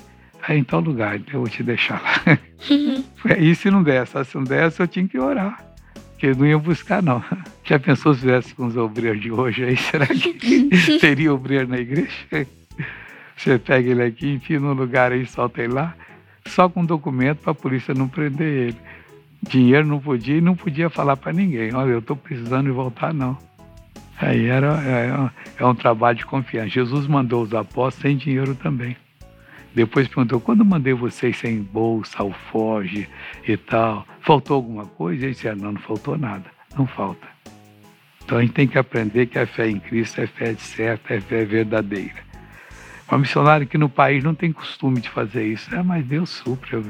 Aí 0.47 0.58
em 0.58 0.64
tal 0.64 0.80
lugar, 0.80 1.16
então 1.16 1.35
eu 1.35 1.40
vou 1.40 1.49
te 1.49 1.62
deixar 1.62 2.00
lá. 2.00 2.38
Foi 3.16 3.38
isso 3.38 3.62
se 3.62 3.70
não 3.70 3.82
desse, 3.82 4.25
se 4.25 4.37
não 4.37 4.44
desse 4.44 4.80
eu 4.80 4.88
tinha 4.88 5.08
que 5.08 5.18
orar 5.18 5.68
que 6.19 6.35
não 6.35 6.47
iam 6.47 6.61
buscar, 6.61 7.03
não. 7.03 7.23
Já 7.65 7.79
pensou 7.79 8.13
se 8.13 8.21
fizesse 8.21 8.55
com 8.55 8.67
os 8.67 8.77
obreiros 8.77 9.21
de 9.21 9.31
hoje 9.31 9.65
aí? 9.65 9.77
Será 9.79 10.07
que 10.07 10.99
teria 10.99 11.33
obreiro 11.33 11.69
na 11.69 11.79
igreja? 11.79 12.11
Você 13.37 13.59
pega 13.59 13.91
ele 13.91 14.03
aqui, 14.03 14.33
enfia 14.33 14.59
num 14.59 14.73
lugar 14.73 15.13
aí, 15.13 15.25
solta 15.25 15.63
ele 15.63 15.73
lá, 15.73 15.95
só 16.47 16.69
com 16.69 16.85
documento 16.85 17.39
para 17.39 17.53
a 17.53 17.55
polícia 17.55 17.95
não 17.95 18.09
prender 18.09 18.69
ele. 18.69 18.77
Dinheiro 19.41 19.87
não 19.87 20.01
podia 20.01 20.37
e 20.37 20.41
não 20.41 20.57
podia 20.57 20.91
falar 20.91 21.17
para 21.17 21.33
ninguém. 21.33 21.73
Olha, 21.73 21.91
eu 21.91 22.01
estou 22.01 22.17
precisando 22.17 22.65
de 22.65 22.73
voltar, 22.73 23.15
não. 23.15 23.39
Aí 24.21 24.47
era, 24.47 24.83
é, 24.83 25.63
é 25.63 25.65
um 25.65 25.75
trabalho 25.75 26.19
de 26.19 26.27
confiança. 26.27 26.71
Jesus 26.71 27.07
mandou 27.07 27.45
os 27.45 27.55
apóstolos 27.55 28.03
sem 28.03 28.17
dinheiro 28.17 28.57
também. 28.57 28.97
Depois 29.75 30.09
perguntou, 30.09 30.41
quando 30.41 30.65
mandei 30.65 30.93
vocês 30.93 31.37
sem 31.37 31.63
bolsa, 31.63 32.23
alforge 32.23 33.09
e 33.47 33.57
tal, 33.57 34.07
faltou 34.21 34.57
alguma 34.57 34.87
coisa? 34.87 35.25
Ele 35.25 35.35
disse, 35.35 35.49
ah, 35.49 35.55
não, 35.55 35.73
não 35.73 35.81
faltou 35.81 36.19
nada, 36.19 36.51
não 36.77 36.87
falta. 36.87 37.27
Então 38.25 38.39
a 38.39 38.41
gente 38.43 38.53
tem 38.53 38.69
que 38.69 38.79
aprender 38.79 39.27
que 39.27 39.39
a 39.39 39.47
fé 39.47 39.69
em 39.69 39.79
Cristo 39.79 40.21
é 40.21 40.27
fé 40.27 40.55
certa, 40.55 41.15
é 41.15 41.21
fé 41.21 41.45
verdadeira. 41.45 42.29
Uma 43.11 43.19
missionária 43.19 43.65
que 43.65 43.79
no 43.79 43.89
país 43.89 44.23
não 44.23 44.35
tem 44.35 44.53
costume 44.53 45.01
de 45.01 45.09
fazer 45.09 45.47
isso. 45.47 45.71
Ah, 45.75 45.83
mas 45.83 46.05
Deus 46.05 46.29
supre 46.29 46.83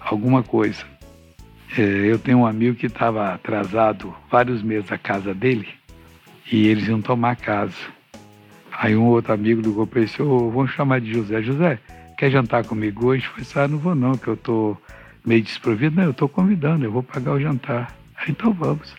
alguma 0.00 0.42
coisa. 0.42 0.84
É, 1.76 1.82
eu 1.82 2.18
tenho 2.18 2.38
um 2.38 2.46
amigo 2.46 2.76
que 2.76 2.86
estava 2.86 3.34
atrasado 3.34 4.14
vários 4.30 4.62
meses 4.62 4.90
a 4.90 4.96
casa 4.96 5.34
dele 5.34 5.68
e 6.50 6.66
eles 6.68 6.88
iam 6.88 7.02
tomar 7.02 7.36
casa. 7.36 7.76
Aí 8.72 8.96
um 8.96 9.04
outro 9.04 9.34
amigo 9.34 9.60
ligou 9.60 9.86
para 9.86 10.00
ele 10.00 10.06
e 10.06 10.10
disse, 10.10 10.22
oh, 10.22 10.50
vamos 10.50 10.70
chamar 10.70 11.00
de 11.00 11.12
José. 11.12 11.42
José, 11.42 11.78
quer 12.16 12.30
jantar 12.30 12.64
comigo 12.64 13.06
hoje? 13.06 13.26
Eu 13.38 13.44
falei, 13.44 13.64
ah, 13.64 13.68
não 13.68 13.78
vou 13.78 13.94
não, 13.94 14.16
que 14.16 14.28
eu 14.28 14.36
tô 14.36 14.76
meio 15.24 15.42
desprovido. 15.42 15.96
Não, 15.96 16.04
eu 16.04 16.14
tô 16.14 16.28
convidando, 16.28 16.84
eu 16.84 16.90
vou 16.90 17.02
pagar 17.02 17.32
o 17.32 17.40
jantar. 17.40 17.94
Aí, 18.16 18.30
então 18.30 18.52
vamos. 18.52 18.94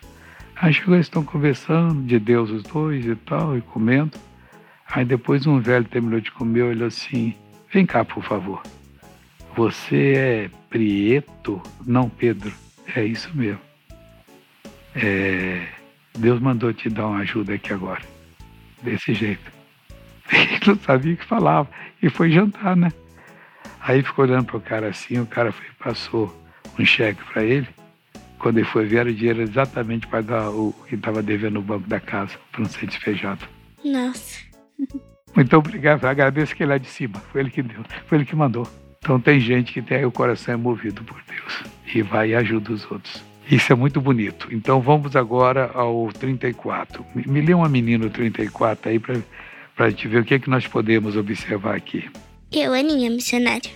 Aí 0.55 0.74
chegou, 0.74 0.95
eles 0.95 1.07
estão 1.07 1.24
conversando 1.24 2.03
de 2.03 2.19
Deus 2.19 2.50
os 2.50 2.63
dois 2.63 3.05
e 3.05 3.15
tal, 3.15 3.57
e 3.57 3.62
comendo. 3.62 4.17
Aí 4.89 5.03
depois 5.03 5.45
um 5.45 5.59
velho 5.59 5.86
terminou 5.86 6.19
de 6.19 6.31
comer, 6.31 6.63
olhou 6.63 6.88
assim, 6.88 7.33
vem 7.71 7.86
cá, 7.86 8.05
por 8.05 8.24
favor. 8.24 8.62
Você 9.55 10.13
é 10.15 10.50
Prieto? 10.69 11.62
Não, 11.86 12.09
Pedro. 12.09 12.53
É 12.95 13.03
isso 13.03 13.29
mesmo. 13.36 13.59
É, 14.95 15.67
Deus 16.17 16.39
mandou 16.39 16.74
te 16.74 16.89
dar 16.89 17.07
uma 17.07 17.19
ajuda 17.19 17.53
aqui 17.55 17.74
agora. 17.74 18.01
Desse 18.81 19.13
jeito. 19.13 19.51
Ele 20.31 20.59
não 20.65 20.79
sabia 20.79 21.13
o 21.13 21.17
que 21.17 21.25
falava. 21.25 21.69
E 22.01 22.09
foi 22.09 22.31
jantar, 22.31 22.75
né? 22.75 22.91
Aí 23.88 24.03
ficou 24.03 24.25
olhando 24.25 24.44
pro 24.44 24.60
cara 24.60 24.89
assim, 24.89 25.17
o 25.17 25.25
cara 25.25 25.50
foi, 25.50 25.65
passou 25.79 26.44
um 26.77 26.86
cheque 26.86 27.24
para 27.32 27.41
ele. 27.41 27.67
Quando 28.38 28.58
ele 28.58 28.67
foi 28.67 28.86
ver, 28.86 28.98
era 28.98 29.10
o 29.10 29.13
dinheiro 29.13 29.41
exatamente 29.41 30.06
para 30.06 30.22
pagar 30.22 30.50
o 30.50 30.75
que 30.89 30.96
estava 30.96 31.24
devendo 31.24 31.53
no 31.53 31.62
banco 31.62 31.88
da 31.88 31.98
casa, 31.98 32.34
para 32.51 32.62
não 32.62 32.70
ser 32.70 32.86
despejado. 32.86 33.48
Nossa. 33.86 34.41
Muito 35.34 35.56
obrigado, 35.56 36.03
agradeço 36.03 36.53
que 36.53 36.63
ele 36.63 36.74
é 36.74 36.79
de 36.79 36.88
cima, 36.88 37.17
foi 37.32 37.41
ele 37.41 37.50
que 37.50 37.63
deu, 37.63 37.82
foi 38.08 38.17
ele 38.17 38.25
que 38.25 38.36
mandou. 38.36 38.67
Então 39.00 39.22
tem 39.22 39.39
gente 39.39 39.72
que 39.72 39.82
tem 39.82 40.03
o 40.03 40.12
coração 40.12 40.53
é 40.53 40.58
movido 40.58 41.01
por 41.03 41.22
Deus 41.25 41.63
e 41.96 42.01
vai 42.01 42.32
e 42.32 42.36
ajuda 42.36 42.74
os 42.74 42.91
outros. 42.91 43.24
Isso 43.50 43.72
é 43.72 43.75
muito 43.75 44.01
bonito. 44.01 44.50
Então 44.51 44.82
vamos 44.82 45.15
agora 45.15 45.72
ao 45.74 46.10
34. 46.12 47.06
Me, 47.15 47.24
me 47.25 47.41
lê 47.41 47.53
uma 47.53 47.70
menina 47.70 48.10
34 48.10 48.91
aí 48.91 49.00
para 49.00 49.15
a 49.77 49.89
gente 49.89 50.10
ver 50.10 50.22
o 50.22 50.25
que, 50.25 50.34
é 50.34 50.39
que 50.39 50.50
nós 50.50 50.67
podemos 50.67 51.15
observar 51.15 51.75
aqui. 51.75 52.10
Eu, 52.51 52.73
Aninha, 52.73 53.09
missionário. 53.09 53.69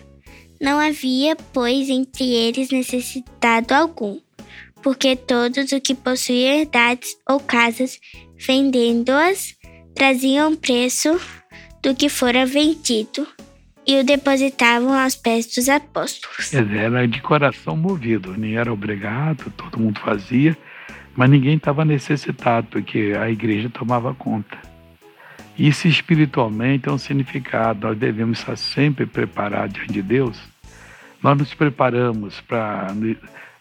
Não 0.59 0.79
havia, 0.79 1.35
pois, 1.53 1.89
entre 1.89 2.23
eles 2.23 2.69
necessitado 2.69 3.73
algum, 3.73 4.19
porque 4.81 5.15
todos 5.15 5.71
o 5.71 5.81
que 5.81 5.93
possuíam 5.93 6.59
herdades 6.59 7.17
ou 7.27 7.39
casas, 7.39 7.99
vendendo-as, 8.37 9.55
traziam 9.95 10.55
preço 10.55 11.19
do 11.81 11.95
que 11.95 12.07
fora 12.09 12.45
vendido 12.45 13.27
e 13.85 13.99
o 13.99 14.03
depositavam 14.03 14.93
aos 14.93 15.15
pés 15.15 15.47
dos 15.47 15.67
apóstolos. 15.67 16.53
Era 16.53 17.07
de 17.07 17.21
coração 17.21 17.75
movido, 17.75 18.37
nem 18.37 18.55
era 18.55 18.71
obrigado, 18.71 19.51
todo 19.57 19.79
mundo 19.79 19.99
fazia, 19.99 20.55
mas 21.15 21.29
ninguém 21.29 21.55
estava 21.55 21.83
necessitado, 21.83 22.67
porque 22.71 23.13
a 23.19 23.29
igreja 23.29 23.69
tomava 23.69 24.13
conta. 24.13 24.70
Isso 25.62 25.88
espiritualmente 25.88 26.89
é 26.89 26.91
um 26.91 26.98
significado, 26.98 27.88
nós 27.88 27.98
devemos 27.98 28.39
estar 28.39 28.56
sempre 28.56 29.06
preparados 29.06 29.75
diante 29.75 29.94
de 29.94 30.01
Deus. 30.01 30.41
Nós 31.22 31.38
nos 31.38 31.53
preparamos 31.53 32.41
para, 32.41 32.88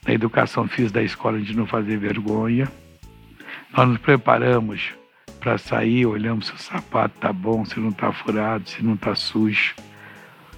na 0.06 0.12
educação 0.12 0.66
física 0.66 0.94
da 0.94 1.02
escola, 1.02 1.38
de 1.38 1.54
não 1.54 1.66
fazer 1.66 1.98
vergonha. 1.98 2.70
Nós 3.76 3.88
nos 3.88 3.98
preparamos 3.98 4.94
para 5.38 5.58
sair, 5.58 6.06
olhamos 6.06 6.46
se 6.46 6.54
o 6.54 6.58
sapato 6.58 7.16
está 7.16 7.32
bom, 7.32 7.64
se 7.64 7.78
não 7.78 7.90
está 7.90 8.10
furado, 8.12 8.68
se 8.68 8.82
não 8.82 8.94
está 8.94 9.14
sujo 9.14 9.74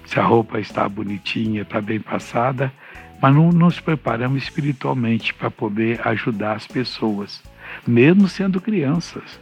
se 0.04 0.20
a 0.20 0.22
roupa 0.22 0.60
está 0.60 0.88
bonitinha, 0.88 1.62
está 1.62 1.80
bem 1.80 1.98
passada, 1.98 2.72
mas 3.20 3.34
não 3.34 3.50
nos 3.50 3.80
preparamos 3.80 4.42
espiritualmente 4.42 5.32
para 5.32 5.50
poder 5.50 6.06
ajudar 6.06 6.56
as 6.56 6.66
pessoas, 6.66 7.42
mesmo 7.86 8.28
sendo 8.28 8.60
crianças. 8.60 9.40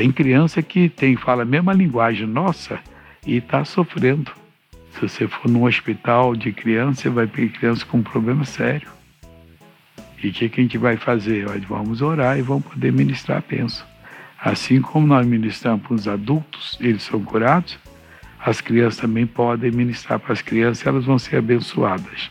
Tem 0.00 0.10
criança 0.10 0.62
que 0.62 0.88
tem 0.88 1.14
fala 1.14 1.42
a 1.42 1.44
mesma 1.44 1.74
linguagem 1.74 2.26
nossa 2.26 2.80
e 3.26 3.36
está 3.36 3.66
sofrendo. 3.66 4.32
Se 4.94 5.02
você 5.02 5.28
for 5.28 5.46
num 5.46 5.64
hospital 5.64 6.34
de 6.34 6.52
criança, 6.52 7.02
você 7.02 7.10
vai 7.10 7.26
ter 7.26 7.50
criança 7.50 7.84
com 7.84 7.98
um 7.98 8.02
problema 8.02 8.46
sério. 8.46 8.88
E 10.24 10.28
o 10.28 10.32
que, 10.32 10.48
que 10.48 10.58
a 10.58 10.64
gente 10.64 10.78
vai 10.78 10.96
fazer? 10.96 11.44
Nós 11.44 11.62
vamos 11.64 12.00
orar 12.00 12.38
e 12.38 12.40
vamos 12.40 12.64
poder 12.64 12.90
ministrar 12.90 13.44
a 13.46 13.54
bênção. 13.54 13.84
Assim 14.42 14.80
como 14.80 15.06
nós 15.06 15.26
ministramos 15.26 15.86
para 15.86 15.94
os 15.94 16.08
adultos, 16.08 16.78
eles 16.80 17.02
são 17.02 17.22
curados, 17.22 17.78
as 18.42 18.62
crianças 18.62 19.02
também 19.02 19.26
podem 19.26 19.70
ministrar 19.70 20.18
para 20.18 20.32
as 20.32 20.40
crianças, 20.40 20.86
elas 20.86 21.04
vão 21.04 21.18
ser 21.18 21.36
abençoadas. 21.36 22.30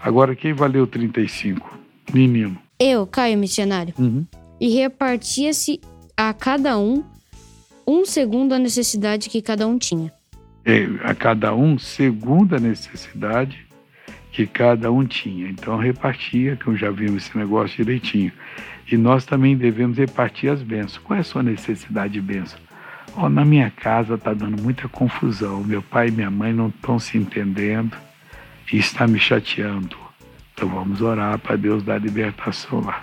Agora, 0.00 0.36
quem 0.36 0.52
valeu 0.52 0.86
35? 0.86 1.76
Menino. 2.14 2.56
Eu, 2.78 3.04
Caio 3.04 3.36
Missionário. 3.36 3.94
Uhum. 3.98 4.24
E 4.60 4.68
repartia-se 4.68 5.80
a 6.28 6.34
cada 6.34 6.78
um 6.78 7.02
um 7.86 8.04
segundo 8.04 8.54
a 8.54 8.58
necessidade 8.58 9.30
que 9.30 9.40
cada 9.40 9.66
um 9.66 9.78
tinha. 9.78 10.12
É, 10.66 10.86
a 11.02 11.14
cada 11.14 11.54
um 11.54 11.78
segundo 11.78 12.54
a 12.54 12.60
necessidade 12.60 13.66
que 14.30 14.46
cada 14.46 14.92
um 14.92 15.06
tinha. 15.06 15.48
Então 15.48 15.78
repartia, 15.78 16.56
que 16.56 16.66
eu 16.66 16.76
já 16.76 16.90
vimos 16.90 17.24
esse 17.24 17.38
negócio 17.38 17.74
direitinho. 17.82 18.30
E 18.92 18.98
nós 18.98 19.24
também 19.24 19.56
devemos 19.56 19.96
repartir 19.96 20.50
as 20.50 20.62
bênçãos. 20.62 20.98
Qual 20.98 21.16
é 21.16 21.20
a 21.20 21.24
sua 21.24 21.42
necessidade 21.42 22.12
de 22.12 22.20
bênção? 22.20 22.60
Oh, 23.16 23.30
na 23.30 23.44
minha 23.44 23.70
casa 23.70 24.14
está 24.14 24.34
dando 24.34 24.62
muita 24.62 24.88
confusão. 24.88 25.64
Meu 25.64 25.80
pai 25.80 26.08
e 26.08 26.12
minha 26.12 26.30
mãe 26.30 26.52
não 26.52 26.68
estão 26.68 26.98
se 26.98 27.16
entendendo 27.16 27.96
e 28.70 28.76
está 28.76 29.08
me 29.08 29.18
chateando. 29.18 29.96
Então 30.52 30.68
vamos 30.68 31.00
orar 31.00 31.38
para 31.38 31.56
Deus 31.56 31.82
dar 31.82 31.98
libertação 31.98 32.80
lá. 32.82 33.02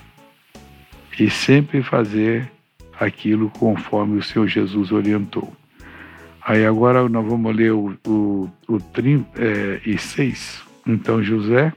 E 1.19 1.31
sempre 1.31 1.81
fazer 1.81 2.51
aquilo 2.99 3.49
conforme 3.51 4.17
o 4.17 4.23
Senhor 4.23 4.47
Jesus 4.47 4.91
orientou. 4.91 5.53
Aí 6.45 6.65
agora 6.65 7.07
nós 7.09 7.25
vamos 7.25 7.55
ler 7.55 7.73
o, 7.73 7.97
o, 8.07 8.49
o 8.67 8.79
36. 8.93 10.63
É, 10.63 10.91
então, 10.91 11.21
José, 11.21 11.73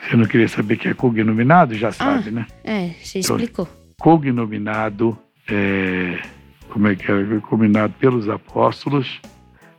você 0.00 0.16
não 0.16 0.24
queria 0.24 0.48
saber 0.48 0.76
que 0.78 0.88
é 0.88 0.94
cognominado? 0.94 1.74
Já 1.74 1.92
sabe, 1.92 2.30
ah, 2.30 2.32
né? 2.32 2.46
É, 2.64 2.88
você 3.02 3.18
então, 3.18 3.36
explicou. 3.36 3.68
Cognominado 3.98 5.18
é 5.48 6.18
como 6.70 6.88
é 6.88 6.94
que 6.94 7.10
era 7.10 7.40
combinado 7.40 7.94
pelos 7.98 8.28
apóstolos, 8.28 9.20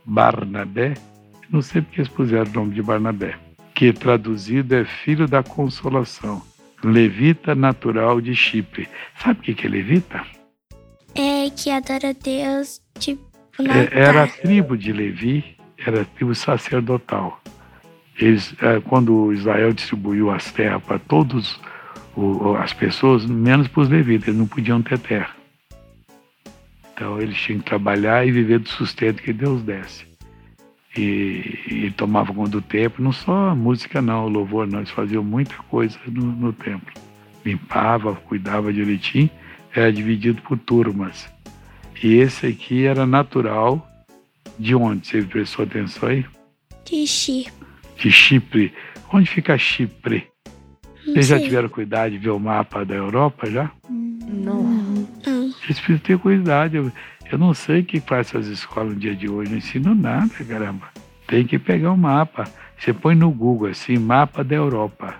Barnabé, 0.04 0.94
não 1.50 1.62
sei 1.62 1.80
porque 1.80 2.00
eles 2.00 2.10
puseram 2.10 2.50
o 2.50 2.54
nome 2.54 2.74
de 2.74 2.82
Barnabé, 2.82 3.36
que 3.74 3.92
traduzido 3.92 4.74
é 4.74 4.84
filho 4.84 5.28
da 5.28 5.42
consolação, 5.42 6.42
levita 6.82 7.54
natural 7.54 8.20
de 8.20 8.34
Chipre. 8.34 8.88
Sabe 9.22 9.40
o 9.40 9.54
que 9.54 9.66
é 9.66 9.70
levita? 9.70 10.24
Que 11.50 11.70
adora 11.70 12.14
Deus, 12.14 12.80
tipo, 12.98 13.22
é, 13.58 14.00
Era 14.00 14.24
a 14.24 14.28
tribo 14.28 14.76
de 14.76 14.92
Levi, 14.92 15.56
era 15.84 16.02
a 16.02 16.04
tribo 16.04 16.34
sacerdotal. 16.34 17.40
Eles, 18.18 18.54
é, 18.60 18.80
quando 18.80 19.32
Israel 19.32 19.72
distribuiu 19.72 20.30
as 20.30 20.52
terras 20.52 20.82
para 20.82 20.98
todas 20.98 21.58
as 22.60 22.72
pessoas, 22.72 23.24
menos 23.24 23.68
para 23.68 23.82
os 23.82 23.88
levitas, 23.88 24.28
eles 24.28 24.38
não 24.40 24.46
podiam 24.46 24.82
ter 24.82 24.98
terra. 24.98 25.36
Então 26.92 27.20
eles 27.20 27.36
tinham 27.36 27.60
que 27.60 27.64
trabalhar 27.66 28.26
e 28.26 28.32
viver 28.32 28.58
do 28.58 28.68
sustento 28.68 29.22
que 29.22 29.32
Deus 29.32 29.62
desse. 29.62 30.06
E, 30.96 31.58
e 31.68 31.92
tomavam 31.96 32.34
conta 32.34 32.50
do 32.50 32.62
templo, 32.62 33.04
não 33.04 33.12
só 33.12 33.50
a 33.50 33.54
música 33.54 34.02
não, 34.02 34.24
o 34.24 34.28
louvor 34.28 34.66
não, 34.66 34.80
eles 34.80 34.90
faziam 34.90 35.22
muita 35.22 35.54
coisa 35.70 35.96
no, 36.06 36.24
no 36.24 36.52
templo. 36.52 36.92
Limpava, 37.44 38.16
cuidava 38.16 38.72
direitinho, 38.72 39.30
era 39.72 39.92
dividido 39.92 40.42
por 40.42 40.58
turmas. 40.58 41.28
E 42.02 42.16
esse 42.16 42.46
aqui 42.46 42.86
era 42.86 43.06
natural 43.06 43.86
de 44.58 44.74
onde? 44.74 45.06
Você 45.06 45.22
prestou 45.22 45.64
atenção 45.64 46.08
aí? 46.08 46.24
De 46.84 47.06
Chipre. 47.06 47.52
De 47.96 48.10
Chipre. 48.10 48.72
Onde 49.12 49.28
fica 49.28 49.58
Chipre? 49.58 50.26
Vocês 51.04 51.26
já 51.26 51.40
tiveram 51.40 51.68
cuidado 51.68 52.10
de 52.10 52.18
ver 52.18 52.30
o 52.30 52.38
mapa 52.38 52.84
da 52.84 52.94
Europa 52.94 53.50
já? 53.50 53.70
Não. 53.88 54.62
Não. 55.26 55.50
Vocês 55.52 55.78
precisam 55.78 55.98
ter 55.98 56.18
cuidado. 56.18 56.74
Eu, 56.76 56.92
eu 57.32 57.38
não 57.38 57.54
sei 57.54 57.80
o 57.80 57.84
que 57.84 58.00
faz 58.00 58.28
essas 58.28 58.46
escolas 58.46 58.92
no 58.92 59.00
dia 59.00 59.14
de 59.14 59.28
hoje, 59.28 59.50
não 59.50 59.58
ensino 59.58 59.94
nada, 59.94 60.28
caramba. 60.44 60.86
Tem 61.26 61.46
que 61.46 61.58
pegar 61.58 61.90
o 61.90 61.94
um 61.94 61.96
mapa. 61.96 62.44
Você 62.78 62.92
põe 62.92 63.14
no 63.14 63.30
Google 63.30 63.68
assim, 63.68 63.98
mapa 63.98 64.44
da 64.44 64.54
Europa. 64.54 65.14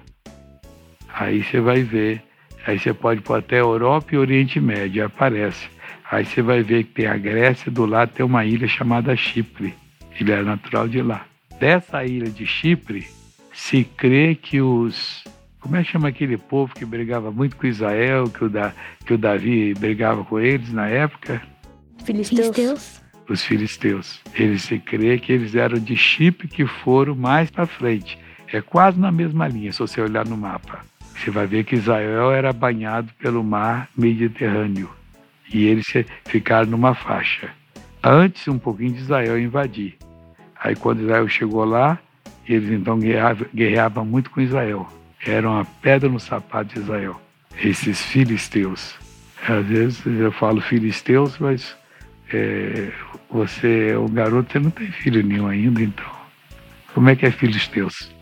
Aí 1.13 1.43
você 1.43 1.61
vai 1.61 1.83
ver. 1.83 2.23
Aí 2.69 2.79
você 2.79 2.93
pode 2.93 3.23
pôr 3.23 3.39
até 3.39 3.61
Europa 3.61 4.15
e 4.15 4.19
Oriente 4.19 4.61
Médio, 4.61 5.03
aparece. 5.03 5.71
Aí 6.11 6.27
você 6.27 6.43
vai 6.43 6.63
ver 6.63 6.85
que 6.85 6.93
tem 6.93 7.07
a 7.07 7.17
Grécia, 7.17 7.73
do 7.73 7.87
lado 7.87 8.11
tem 8.11 8.27
uma 8.27 8.45
ilha 8.45 8.69
chamada 8.69 9.17
Chipre. 9.17 9.73
Ilha 10.21 10.43
natural 10.43 10.87
de 10.87 11.01
lá. 11.01 11.25
Dessa 11.59 12.05
ilha 12.05 12.29
de 12.29 12.47
Chipre, 12.47 13.09
se 13.55 13.85
crê 13.85 14.35
que 14.35 14.61
os 14.61 15.25
como 15.59 15.77
é 15.77 15.83
que 15.83 15.93
chama 15.93 16.09
aquele 16.09 16.37
povo 16.37 16.75
que 16.75 16.85
brigava 16.85 17.33
muito 17.33 17.57
com 17.57 17.67
Israel, 17.67 18.29
que 18.29 18.45
o, 18.45 18.51
da, 18.51 18.75
que 19.07 19.15
o 19.15 19.19
Davi 19.19 19.73
brigava 19.73 20.23
com 20.23 20.39
eles 20.39 20.71
na 20.71 20.89
época? 20.89 21.41
Filisteus. 22.05 23.01
Os 23.27 23.43
filisteus. 23.43 24.21
Eles 24.35 24.61
se 24.65 24.79
crê 24.79 25.19
que 25.19 25.33
eles 25.33 25.55
eram 25.55 25.79
de 25.79 25.97
Chipre 25.97 26.47
que 26.47 26.67
foram 26.67 27.15
mais 27.15 27.51
para 27.51 27.65
frente. 27.65 28.19
É 28.53 28.61
quase 28.61 29.01
na 29.01 29.11
mesma 29.11 29.49
linha, 29.49 29.73
se 29.73 29.79
você 29.79 30.03
olhar 30.03 30.27
no 30.27 30.37
mapa. 30.37 30.85
Você 31.19 31.31
vai 31.31 31.47
ver 31.47 31.65
que 31.65 31.75
Israel 31.75 32.31
era 32.31 32.53
banhado 32.53 33.13
pelo 33.19 33.43
mar 33.43 33.89
Mediterrâneo. 33.97 34.89
E 35.53 35.65
eles 35.65 35.87
ficaram 36.25 36.71
numa 36.71 36.95
faixa. 36.95 37.51
Antes, 38.03 38.47
um 38.47 38.59
pouquinho 38.59 38.93
de 38.93 39.01
Israel 39.01 39.39
invadir. 39.39 39.97
Aí 40.63 40.77
quando 40.77 41.03
Israel 41.03 41.29
chegou 41.29 41.65
lá, 41.65 41.99
eles 42.47 42.71
então 42.71 42.99
guerreavam, 43.55 44.05
muito 44.05 44.31
com 44.31 44.41
Israel. 44.41 44.89
Era 45.27 45.49
uma 45.49 45.65
pedra 45.65 46.09
no 46.09 46.21
sapato 46.21 46.75
de 46.75 46.81
Israel. 46.81 47.21
Esses 47.61 48.01
filisteus. 48.03 48.95
Às 49.49 49.67
vezes 49.67 50.07
eu 50.07 50.31
falo 50.33 50.61
filisteus, 50.61 51.39
mas 51.39 51.77
é, 52.33 52.93
você, 53.31 53.95
o 53.97 54.09
garoto, 54.09 54.53
você 54.53 54.59
não 54.59 54.71
tem 54.71 54.91
filho 54.91 55.23
nenhum 55.23 55.49
ainda, 55.49 55.83
então. 55.83 56.07
Como 56.95 57.09
é 57.09 57.17
que 57.17 57.27
é 57.27 57.31
filisteus? 57.31 58.13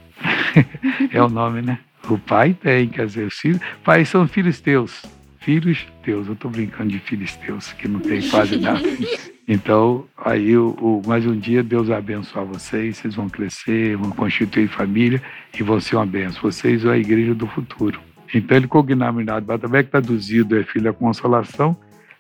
é 1.13 1.23
o 1.23 1.29
nome, 1.29 1.63
né? 1.63 1.79
O 2.09 2.19
pai 2.19 2.55
tem, 2.55 2.90
os 3.27 3.35
filhos, 3.35 3.61
pais 3.85 4.09
são 4.09 4.29
filisteus. 4.29 5.03
Filhos 5.40 5.87
teus, 6.03 6.27
eu 6.27 6.33
estou 6.33 6.51
brincando 6.51 6.90
de 6.90 6.99
filisteus, 6.99 7.73
que 7.73 7.87
não 7.87 8.01
tem 8.01 8.21
quase 8.29 8.57
nada. 8.59 8.83
Então, 9.49 10.05
aí, 10.16 10.57
o, 10.57 10.71
o, 10.71 11.03
mais 11.07 11.25
um 11.25 11.38
dia, 11.38 11.62
Deus 11.62 11.87
vai 11.87 11.99
abençoar 11.99 12.45
vocês, 12.45 12.97
vocês 12.97 13.14
vão 13.14 13.29
crescer, 13.29 13.97
vão 13.97 14.11
constituir 14.11 14.66
família 14.66 15.23
e 15.57 15.62
vão 15.62 15.79
ser 15.79 15.95
uma 15.95 16.05
benção. 16.05 16.42
Vocês 16.42 16.83
são 16.83 16.90
a 16.90 16.99
igreja 16.99 17.33
do 17.33 17.47
futuro. 17.47 18.01
Então, 18.35 18.57
ele 18.57 18.66
cognominado 18.66 19.47
Batabec, 19.47 19.88
traduzido 19.88 20.59
é 20.59 20.64
filho 20.64 20.87
da 20.87 20.92
consolação, 20.92 21.77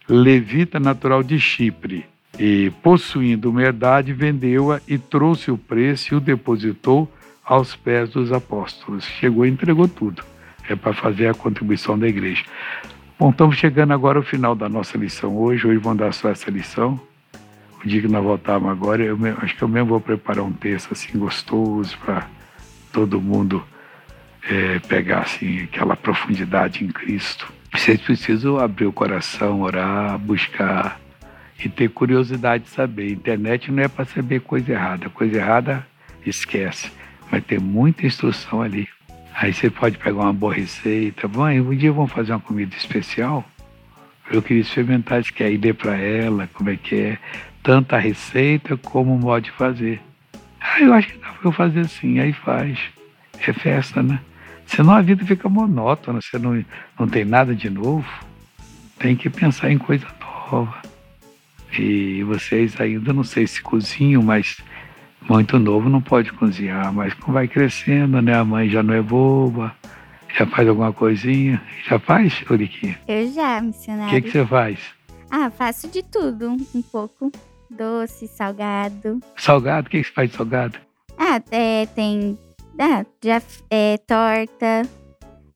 levita 0.08 0.78
natural 0.78 1.20
de 1.24 1.40
Chipre. 1.40 2.04
E, 2.38 2.70
possuindo 2.80 3.50
uma 3.50 3.62
herdade, 3.62 4.12
vendeu-a 4.12 4.80
e 4.86 4.96
trouxe 4.96 5.50
o 5.50 5.58
preço 5.58 6.14
e 6.14 6.16
o 6.16 6.20
depositou 6.20 7.10
aos 7.46 7.74
pés 7.76 8.10
dos 8.10 8.32
apóstolos. 8.32 9.04
Chegou 9.04 9.46
e 9.46 9.50
entregou 9.50 9.88
tudo. 9.88 10.22
É 10.68 10.74
para 10.74 10.92
fazer 10.92 11.28
a 11.28 11.34
contribuição 11.34 11.98
da 11.98 12.08
igreja. 12.08 12.44
Bom, 13.18 13.30
estamos 13.30 13.56
chegando 13.56 13.92
agora 13.92 14.18
ao 14.18 14.24
final 14.24 14.54
da 14.54 14.68
nossa 14.68 14.98
lição 14.98 15.36
hoje. 15.38 15.66
Hoje 15.66 15.78
vamos 15.78 15.98
dar 15.98 16.12
só 16.12 16.28
essa 16.28 16.50
lição 16.50 17.00
o 17.86 17.88
dia 17.88 18.00
que 18.00 18.08
nós 18.08 18.22
voltarmos 18.22 18.68
agora, 18.70 19.02
eu 19.02 19.16
mesmo, 19.16 19.38
acho 19.42 19.56
que 19.56 19.62
eu 19.62 19.68
mesmo 19.68 19.90
vou 19.90 20.00
preparar 20.00 20.44
um 20.44 20.52
texto 20.52 20.92
assim 20.92 21.16
gostoso 21.16 21.96
para 22.04 22.26
todo 22.92 23.20
mundo 23.20 23.64
é, 24.48 24.80
pegar 24.80 25.20
assim 25.20 25.62
aquela 25.62 25.94
profundidade 25.94 26.84
em 26.84 26.88
Cristo. 26.88 27.52
Vocês 27.72 28.00
precisam 28.00 28.58
abrir 28.58 28.86
o 28.86 28.92
coração, 28.92 29.60
orar, 29.60 30.18
buscar 30.18 31.00
e 31.62 31.68
ter 31.68 31.88
curiosidade 31.90 32.64
de 32.64 32.70
saber. 32.70 33.12
Internet 33.12 33.70
não 33.70 33.82
é 33.82 33.88
para 33.88 34.04
saber 34.04 34.40
coisa 34.40 34.72
errada. 34.72 35.08
Coisa 35.10 35.36
errada, 35.36 35.86
esquece. 36.24 36.90
Mas 37.30 37.44
tem 37.44 37.58
muita 37.58 38.06
instrução 38.06 38.62
ali. 38.62 38.88
Aí 39.34 39.52
você 39.52 39.68
pode 39.68 39.98
pegar 39.98 40.22
uma 40.22 40.32
boa 40.32 40.54
receita. 40.54 41.28
Mãe, 41.28 41.60
um 41.60 41.74
dia 41.74 41.92
vamos 41.92 42.12
fazer 42.12 42.32
uma 42.32 42.40
comida 42.40 42.74
especial? 42.76 43.44
Eu 44.30 44.42
queria 44.42 44.62
experimentar 44.62 45.20
isso, 45.20 45.32
que 45.32 45.42
é 45.42 45.50
ir 45.50 45.74
para 45.74 45.96
ela, 45.96 46.48
como 46.52 46.70
é 46.70 46.76
que 46.76 46.94
é 46.94 47.18
tanto 47.62 47.94
a 47.94 47.98
receita 47.98 48.76
como 48.76 49.14
o 49.14 49.18
modo 49.18 49.44
de 49.44 49.50
fazer. 49.50 50.00
Ah, 50.60 50.80
eu 50.80 50.92
acho 50.94 51.08
que 51.08 51.18
dá 51.18 51.28
para 51.32 51.48
eu 51.48 51.52
fazer 51.52 51.80
assim, 51.80 52.18
aí 52.18 52.32
faz. 52.32 52.78
É 53.46 53.52
festa, 53.52 54.02
né? 54.02 54.20
Senão 54.66 54.94
a 54.94 55.02
vida 55.02 55.24
fica 55.24 55.48
monótona, 55.48 56.20
você 56.20 56.38
não, 56.38 56.64
não 56.98 57.06
tem 57.06 57.24
nada 57.24 57.54
de 57.54 57.70
novo. 57.70 58.08
Tem 58.98 59.14
que 59.14 59.28
pensar 59.28 59.70
em 59.70 59.78
coisa 59.78 60.06
nova. 60.20 60.74
E 61.78 62.22
vocês 62.24 62.80
ainda 62.80 63.12
não 63.12 63.22
sei 63.22 63.46
se 63.46 63.60
cozinham, 63.60 64.22
mas 64.22 64.56
muito 65.28 65.58
novo 65.58 65.88
não 65.88 66.00
pode 66.00 66.32
cozinhar, 66.32 66.92
mas 66.92 67.14
como 67.14 67.34
vai 67.34 67.48
crescendo, 67.48 68.20
né? 68.22 68.34
A 68.34 68.44
mãe 68.44 68.68
já 68.68 68.82
não 68.82 68.94
é 68.94 69.02
boba, 69.02 69.74
já 70.36 70.46
faz 70.46 70.68
alguma 70.68 70.92
coisinha. 70.92 71.60
Já 71.88 71.98
faz, 71.98 72.44
Uriquinha? 72.48 72.98
Eu 73.06 73.32
já, 73.32 73.60
missionário. 73.60 74.06
O 74.06 74.10
que, 74.10 74.22
que 74.22 74.30
você 74.30 74.46
faz? 74.46 74.78
Ah, 75.30 75.50
faço 75.50 75.88
de 75.88 76.02
tudo, 76.02 76.56
um 76.74 76.82
pouco 76.82 77.30
doce, 77.70 78.28
salgado. 78.28 79.20
Salgado? 79.36 79.88
O 79.88 79.90
que, 79.90 79.98
que 79.98 80.06
você 80.06 80.12
faz 80.12 80.30
de 80.30 80.36
salgado? 80.36 80.78
Ah, 81.18 81.42
é, 81.50 81.86
tem 81.86 82.38
ah, 82.78 83.04
já, 83.24 83.42
é, 83.70 83.96
torta, 83.98 84.82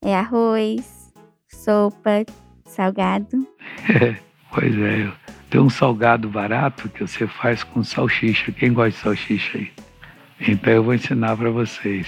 é 0.02 0.14
arroz, 0.14 1.12
sopa, 1.48 2.24
salgado. 2.64 3.46
É, 3.88 4.16
pois 4.52 4.78
é, 4.78 5.12
tem 5.50 5.60
um 5.60 5.68
salgado 5.68 6.28
barato 6.28 6.88
que 6.88 7.06
você 7.06 7.26
faz 7.26 7.62
com 7.62 7.82
salsicha. 7.84 8.52
Quem 8.52 8.72
gosta 8.72 8.90
de 8.90 8.96
salsicha 8.96 9.58
aí? 9.58 9.70
Então 10.40 10.72
eu 10.72 10.82
vou 10.82 10.94
ensinar 10.94 11.36
para 11.36 11.50
vocês. 11.50 12.06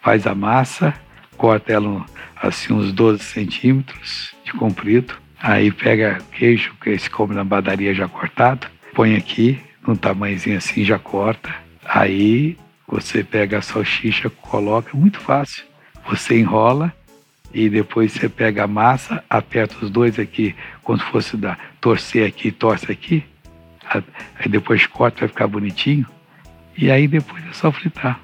Faz 0.00 0.26
a 0.26 0.34
massa, 0.34 0.94
corta 1.36 1.72
ela 1.72 2.04
assim 2.40 2.72
uns 2.72 2.92
12 2.92 3.24
centímetros 3.24 4.34
de 4.44 4.52
comprido. 4.52 5.14
Aí 5.40 5.72
pega 5.72 6.18
queijo, 6.30 6.74
que 6.80 6.96
se 6.96 7.10
come 7.10 7.34
na 7.34 7.44
padaria 7.44 7.92
já 7.94 8.06
cortado 8.06 8.68
põe 8.94 9.16
aqui, 9.16 9.58
num 9.86 9.96
tamanhozinho 9.96 10.58
assim, 10.58 10.84
já 10.84 10.98
corta. 10.98 11.52
Aí 11.84 12.56
você 12.86 13.24
pega 13.24 13.58
a 13.58 13.62
salsicha, 13.62 14.30
coloca, 14.30 14.96
muito 14.96 15.18
fácil. 15.18 15.64
Você 16.08 16.38
enrola 16.38 16.92
e 17.54 17.68
depois 17.68 18.12
você 18.12 18.28
pega 18.28 18.64
a 18.64 18.66
massa, 18.66 19.22
aperta 19.28 19.76
os 19.82 19.90
dois 19.90 20.18
aqui, 20.18 20.54
como 20.82 20.98
se 20.98 21.04
fosse 21.06 21.36
dar, 21.36 21.58
torcer 21.80 22.26
aqui, 22.26 22.50
torce 22.50 22.90
aqui. 22.90 23.24
Aí 24.38 24.48
depois 24.48 24.86
corta, 24.86 25.20
vai 25.20 25.28
ficar 25.28 25.46
bonitinho. 25.46 26.06
E 26.76 26.90
aí 26.90 27.06
depois 27.06 27.44
é 27.46 27.52
só 27.52 27.70
fritar. 27.70 28.18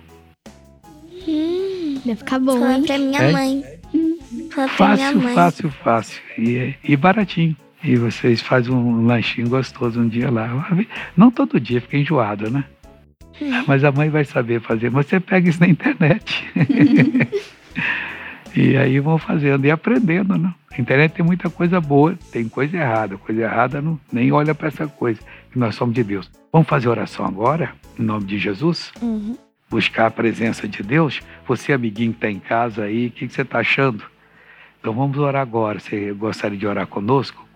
Hum, 1.27 2.01
vai 2.05 2.17
ficar 2.17 2.39
bom, 2.39 2.59
Fala 2.59 2.75
hein? 2.79 2.83
pra 2.85 2.99
minha 2.99 3.21
É? 3.21 3.33
mãe. 3.33 3.63
Fala 4.51 4.69
pra 4.69 4.69
Fácil, 4.69 5.05
minha 5.19 5.25
mãe. 5.25 5.35
fácil, 5.35 5.71
fácil. 5.71 6.23
E, 6.39 6.75
e 6.85 6.97
baratinho. 6.97 7.57
E 7.85 7.97
vocês 7.97 8.41
fazem 8.41 8.73
um 8.75 9.07
lanchinho 9.07 9.49
gostoso 9.49 10.01
um 10.01 10.09
dia 10.09 10.31
lá. 10.31 10.67
Não 11.17 11.31
todo 11.31 11.61
dia, 11.61 11.81
fica 11.81 11.97
enjoado, 11.99 12.51
né? 12.51 12.65
Mas 13.69 13.85
a 13.85 13.93
mãe 13.93 14.09
vai 14.11 14.25
saber 14.25 14.61
fazer. 14.61 14.91
Você 14.91 15.21
pega 15.21 15.49
isso 15.49 15.61
na 15.61 15.69
internet. 15.69 16.45
e 18.59 18.77
aí 18.77 18.99
vão 18.99 19.19
fazendo 19.19 19.65
e 19.65 19.71
aprendendo, 19.71 20.37
né? 20.37 20.53
A 20.77 20.81
internet 20.81 21.13
tem 21.13 21.25
muita 21.25 21.49
coisa 21.49 21.81
boa, 21.81 22.19
tem 22.33 22.49
coisa 22.49 22.77
errada. 22.77 23.17
Coisa 23.17 23.43
errada 23.43 23.81
não, 23.81 24.01
nem 24.13 24.33
olha 24.33 24.53
para 24.53 24.67
essa 24.67 24.89
coisa, 24.89 25.21
que 25.53 25.57
nós 25.57 25.77
somos 25.77 25.95
de 25.95 26.03
Deus. 26.03 26.29
Vamos 26.53 26.67
fazer 26.67 26.89
oração 26.89 27.25
agora, 27.25 27.73
em 27.97 28.03
nome 28.03 28.25
de 28.25 28.37
Jesus? 28.37 28.91
Uhum. 29.01 29.39
Buscar 29.71 30.07
a 30.07 30.11
presença 30.11 30.67
de 30.67 30.83
Deus? 30.83 31.21
Você, 31.47 31.73
amiguinho 31.73 32.11
que 32.11 32.17
está 32.17 32.31
em 32.31 32.41
casa 32.41 32.83
aí, 32.83 33.07
o 33.07 33.11
que, 33.13 33.29
que 33.29 33.33
você 33.33 33.43
está 33.43 33.61
achando? 33.61 34.03
Então 34.81 34.93
vamos 34.93 35.19
orar 35.19 35.43
agora. 35.43 35.79
Você 35.79 36.13
gostaria 36.13 36.59
de 36.59 36.67
orar 36.67 36.89
conosco? 36.89 37.47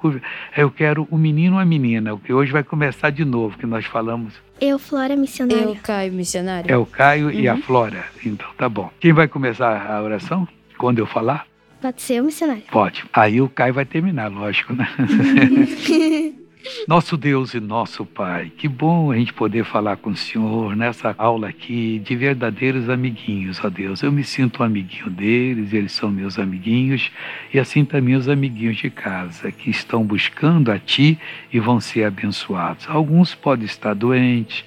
Eu 0.57 0.71
quero 0.71 1.09
o 1.11 1.19
menino 1.19 1.57
ou 1.57 1.61
a 1.61 1.65
menina, 1.65 2.15
o 2.15 2.19
que 2.19 2.33
hoje 2.33 2.53
vai 2.53 2.63
começar 2.63 3.11
de 3.11 3.25
novo, 3.25 3.59
que 3.59 3.67
nós 3.67 3.85
falamos. 3.87 4.35
Eu, 4.61 4.79
Flora 4.79 5.17
Missionária. 5.17 5.63
Eu, 5.63 5.77
Caio, 5.83 6.13
missionário. 6.13 6.73
É 6.73 6.77
o 6.77 6.87
Caio 6.87 7.29
e 7.31 7.49
a 7.49 7.57
Flora. 7.57 8.05
Então 8.25 8.49
tá 8.57 8.69
bom. 8.69 8.89
Quem 9.01 9.13
vai 9.13 9.27
começar 9.27 9.91
a 9.91 10.01
oração? 10.01 10.47
Quando 10.83 10.99
eu 10.99 11.07
falar? 11.07 11.47
Pode 11.81 12.03
ser 12.03 12.21
missionário. 12.21 12.65
Pode. 12.69 13.05
Aí 13.13 13.41
o 13.41 13.49
Caio 13.49 13.73
vai 13.73 13.85
terminar, 13.85 14.27
lógico, 14.27 14.73
né? 14.73 14.89
Nosso 16.87 17.17
Deus 17.17 17.55
e 17.55 17.61
nosso 17.61 18.07
Pai, 18.07 18.53
que 18.57 18.69
bom 18.69 19.11
a 19.11 19.17
gente 19.17 19.33
poder 19.33 19.65
falar 19.65 19.97
com 19.97 20.11
o 20.11 20.17
Senhor 20.17 20.77
nessa 20.77 21.13
aula 21.19 21.49
aqui 21.49 21.99
de 21.99 22.15
verdadeiros 22.15 22.89
amiguinhos, 22.89 23.61
ó 23.65 23.69
Deus. 23.69 24.03
Eu 24.03 24.13
me 24.13 24.23
sinto 24.23 24.63
um 24.63 24.67
amiguinho 24.67 25.11
deles, 25.11 25.73
eles 25.73 25.91
são 25.91 26.09
meus 26.09 26.39
amiguinhos, 26.39 27.11
e 27.53 27.59
assim 27.59 27.85
também 27.85 28.15
os 28.15 28.29
amiguinhos 28.29 28.77
de 28.77 28.91
casa, 28.91 29.51
que 29.51 29.71
estão 29.71 30.05
buscando 30.05 30.71
a 30.71 30.79
Ti 30.79 31.19
e 31.53 31.59
vão 31.59 31.81
ser 31.81 32.05
abençoados. 32.05 32.89
Alguns 32.89 33.35
podem 33.35 33.67
estar 33.67 33.95
doentes, 33.95 34.65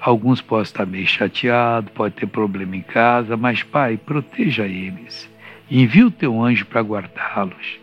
alguns 0.00 0.42
podem 0.42 0.64
estar 0.64 0.84
meio 0.84 1.06
chateados, 1.06 1.90
pode 1.94 2.14
ter 2.14 2.26
problema 2.26 2.76
em 2.76 2.82
casa, 2.82 3.38
mas 3.38 3.62
Pai, 3.62 3.96
proteja 3.96 4.66
eles. 4.66 5.28
Envia 5.70 6.06
o 6.06 6.10
Teu 6.10 6.42
anjo 6.42 6.64
para 6.66 6.80
guardá-los, 6.80 7.78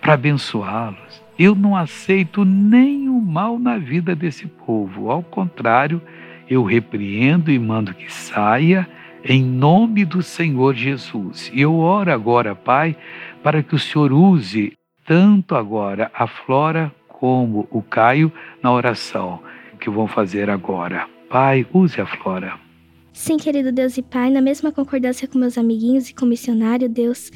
para 0.00 0.14
abençoá-los. 0.14 1.22
Eu 1.38 1.54
não 1.54 1.76
aceito 1.76 2.44
nenhum 2.44 3.20
mal 3.20 3.58
na 3.58 3.78
vida 3.78 4.14
desse 4.14 4.46
povo. 4.46 5.10
Ao 5.10 5.22
contrário, 5.22 6.02
eu 6.48 6.64
repreendo 6.64 7.50
e 7.50 7.58
mando 7.58 7.94
que 7.94 8.12
saia 8.12 8.88
em 9.24 9.44
nome 9.44 10.04
do 10.04 10.22
Senhor 10.22 10.74
Jesus. 10.74 11.50
E 11.54 11.60
eu 11.60 11.76
oro 11.76 12.12
agora, 12.12 12.54
Pai, 12.54 12.96
para 13.42 13.62
que 13.62 13.74
o 13.74 13.78
Senhor 13.78 14.12
use 14.12 14.72
tanto 15.06 15.54
agora 15.54 16.10
a 16.14 16.26
Flora 16.26 16.92
como 17.06 17.68
o 17.70 17.82
Caio 17.82 18.32
na 18.62 18.72
oração 18.72 19.40
que 19.78 19.88
vão 19.88 20.06
fazer 20.06 20.50
agora. 20.50 21.06
Pai, 21.30 21.66
use 21.72 22.00
a 22.00 22.06
Flora. 22.06 22.67
Sim, 23.18 23.36
querido 23.36 23.72
Deus 23.72 23.98
e 23.98 24.02
Pai, 24.02 24.30
na 24.30 24.40
mesma 24.40 24.70
concordância 24.70 25.26
com 25.26 25.40
meus 25.40 25.58
amiguinhos 25.58 26.08
e 26.08 26.14
com 26.14 26.24
o 26.24 26.28
missionário, 26.28 26.88
Deus, 26.88 27.30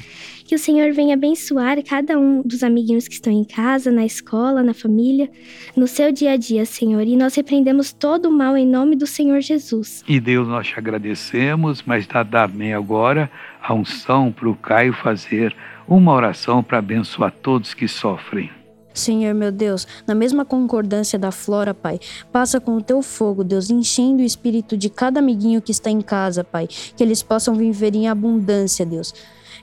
que 0.45 0.55
o 0.55 0.57
Senhor 0.57 0.93
venha 0.93 1.13
abençoar 1.13 1.83
cada 1.83 2.17
um 2.17 2.41
dos 2.41 2.63
amiguinhos 2.63 3.05
que 3.05 3.15
estão 3.15 3.33
em 3.33 3.43
casa, 3.43 3.91
na 3.91 4.05
escola, 4.05 4.63
na 4.63 4.73
família, 4.73 5.29
no 5.75 5.85
seu 5.85 6.09
dia 6.09 6.31
a 6.31 6.37
dia, 6.37 6.65
Senhor. 6.65 7.01
E 7.01 7.17
nós 7.17 7.35
repreendemos 7.35 7.91
todo 7.91 8.29
o 8.29 8.31
mal 8.31 8.55
em 8.55 8.65
nome 8.65 8.95
do 8.95 9.05
Senhor 9.05 9.41
Jesus. 9.41 10.05
E 10.07 10.21
Deus, 10.21 10.47
nós 10.47 10.67
te 10.67 10.79
agradecemos, 10.79 11.83
mas 11.85 12.07
dá 12.07 12.23
também 12.23 12.73
agora 12.73 13.29
a 13.61 13.73
unção 13.73 14.31
para 14.31 14.49
o 14.49 14.55
Caio 14.55 14.93
fazer 14.93 15.53
uma 15.85 16.13
oração 16.13 16.63
para 16.63 16.77
abençoar 16.77 17.29
todos 17.29 17.73
que 17.73 17.89
sofrem. 17.89 18.49
Senhor 18.93 19.33
meu 19.33 19.51
Deus, 19.51 19.87
na 20.05 20.13
mesma 20.13 20.45
concordância 20.45 21.17
da 21.17 21.31
flora, 21.31 21.73
Pai, 21.73 21.99
passa 22.31 22.59
com 22.59 22.77
o 22.77 22.81
teu 22.81 23.01
fogo, 23.01 23.43
Deus, 23.43 23.69
enchendo 23.69 24.21
o 24.21 24.25
espírito 24.25 24.77
de 24.77 24.89
cada 24.89 25.19
amiguinho 25.19 25.61
que 25.61 25.71
está 25.71 25.89
em 25.89 26.01
casa, 26.01 26.43
Pai, 26.43 26.67
que 26.67 27.03
eles 27.03 27.23
possam 27.23 27.55
viver 27.55 27.95
em 27.95 28.07
abundância, 28.07 28.85
Deus. 28.85 29.13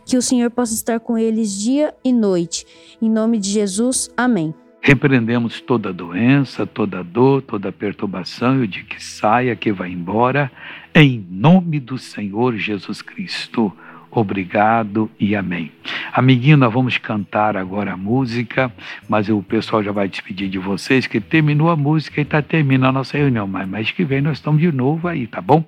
Que 0.05 0.17
o 0.17 0.23
Senhor 0.23 0.51
possa 0.51 0.75
estar 0.75 0.99
com 0.99 1.17
eles 1.17 1.53
dia 1.59 1.95
e 2.05 2.13
noite. 2.13 2.67
Em 3.01 3.09
nome 3.09 3.39
de 3.39 3.51
Jesus, 3.51 4.11
amém. 4.17 4.55
Repreendemos 4.83 5.61
toda 5.61 5.93
doença, 5.93 6.67
toda 6.67 7.05
dor, 7.05 7.43
toda 7.43 7.71
perturbação 7.71 8.61
e 8.61 8.65
o 8.65 8.69
de 8.69 8.83
que 8.83 9.03
saia, 9.03 9.55
que 9.55 9.71
vá 9.71 9.87
embora, 9.87 10.51
em 10.95 11.25
nome 11.31 11.79
do 11.79 11.99
Senhor 11.99 12.57
Jesus 12.57 13.03
Cristo. 13.03 13.71
Obrigado 14.11 15.11
e 15.19 15.37
amém. 15.37 15.71
Amiguinho, 16.13 16.57
nós 16.57 16.73
vamos 16.73 16.99
cantar 16.99 17.57
agora 17.57 17.93
a 17.93 17.97
música, 17.97 18.73
mas 19.09 19.29
o 19.29 19.43
pessoal 19.43 19.83
já 19.83 19.93
vai 19.93 20.09
despedir 20.09 20.49
de 20.49 20.59
vocês, 20.59 21.07
que 21.07 21.21
terminou 21.21 21.71
a 21.71 21.77
música 21.77 22.21
e 22.21 22.25
está 22.25 22.43
terminando 22.43 22.91
a 22.91 22.93
nossa 22.93 23.17
reunião. 23.17 23.47
Mas 23.47 23.69
mês 23.69 23.91
que 23.93 24.05
vem 24.05 24.21
nós 24.21 24.39
estamos 24.39 24.61
de 24.61 24.73
novo 24.73 25.07
aí, 25.07 25.27
tá 25.27 25.41
bom? 25.41 25.65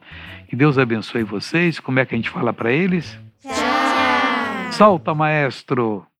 Que 0.49 0.57
Deus 0.57 0.77
abençoe 0.77 1.23
vocês. 1.23 1.79
Como 1.79 2.01
é 2.01 2.05
que 2.05 2.15
a 2.15 2.19
gente 2.19 2.31
fala 2.31 2.53
para 2.53 2.73
eles? 2.73 3.19
Tchau! 3.41 3.53
Solta, 4.73 5.15
maestro! 5.15 6.12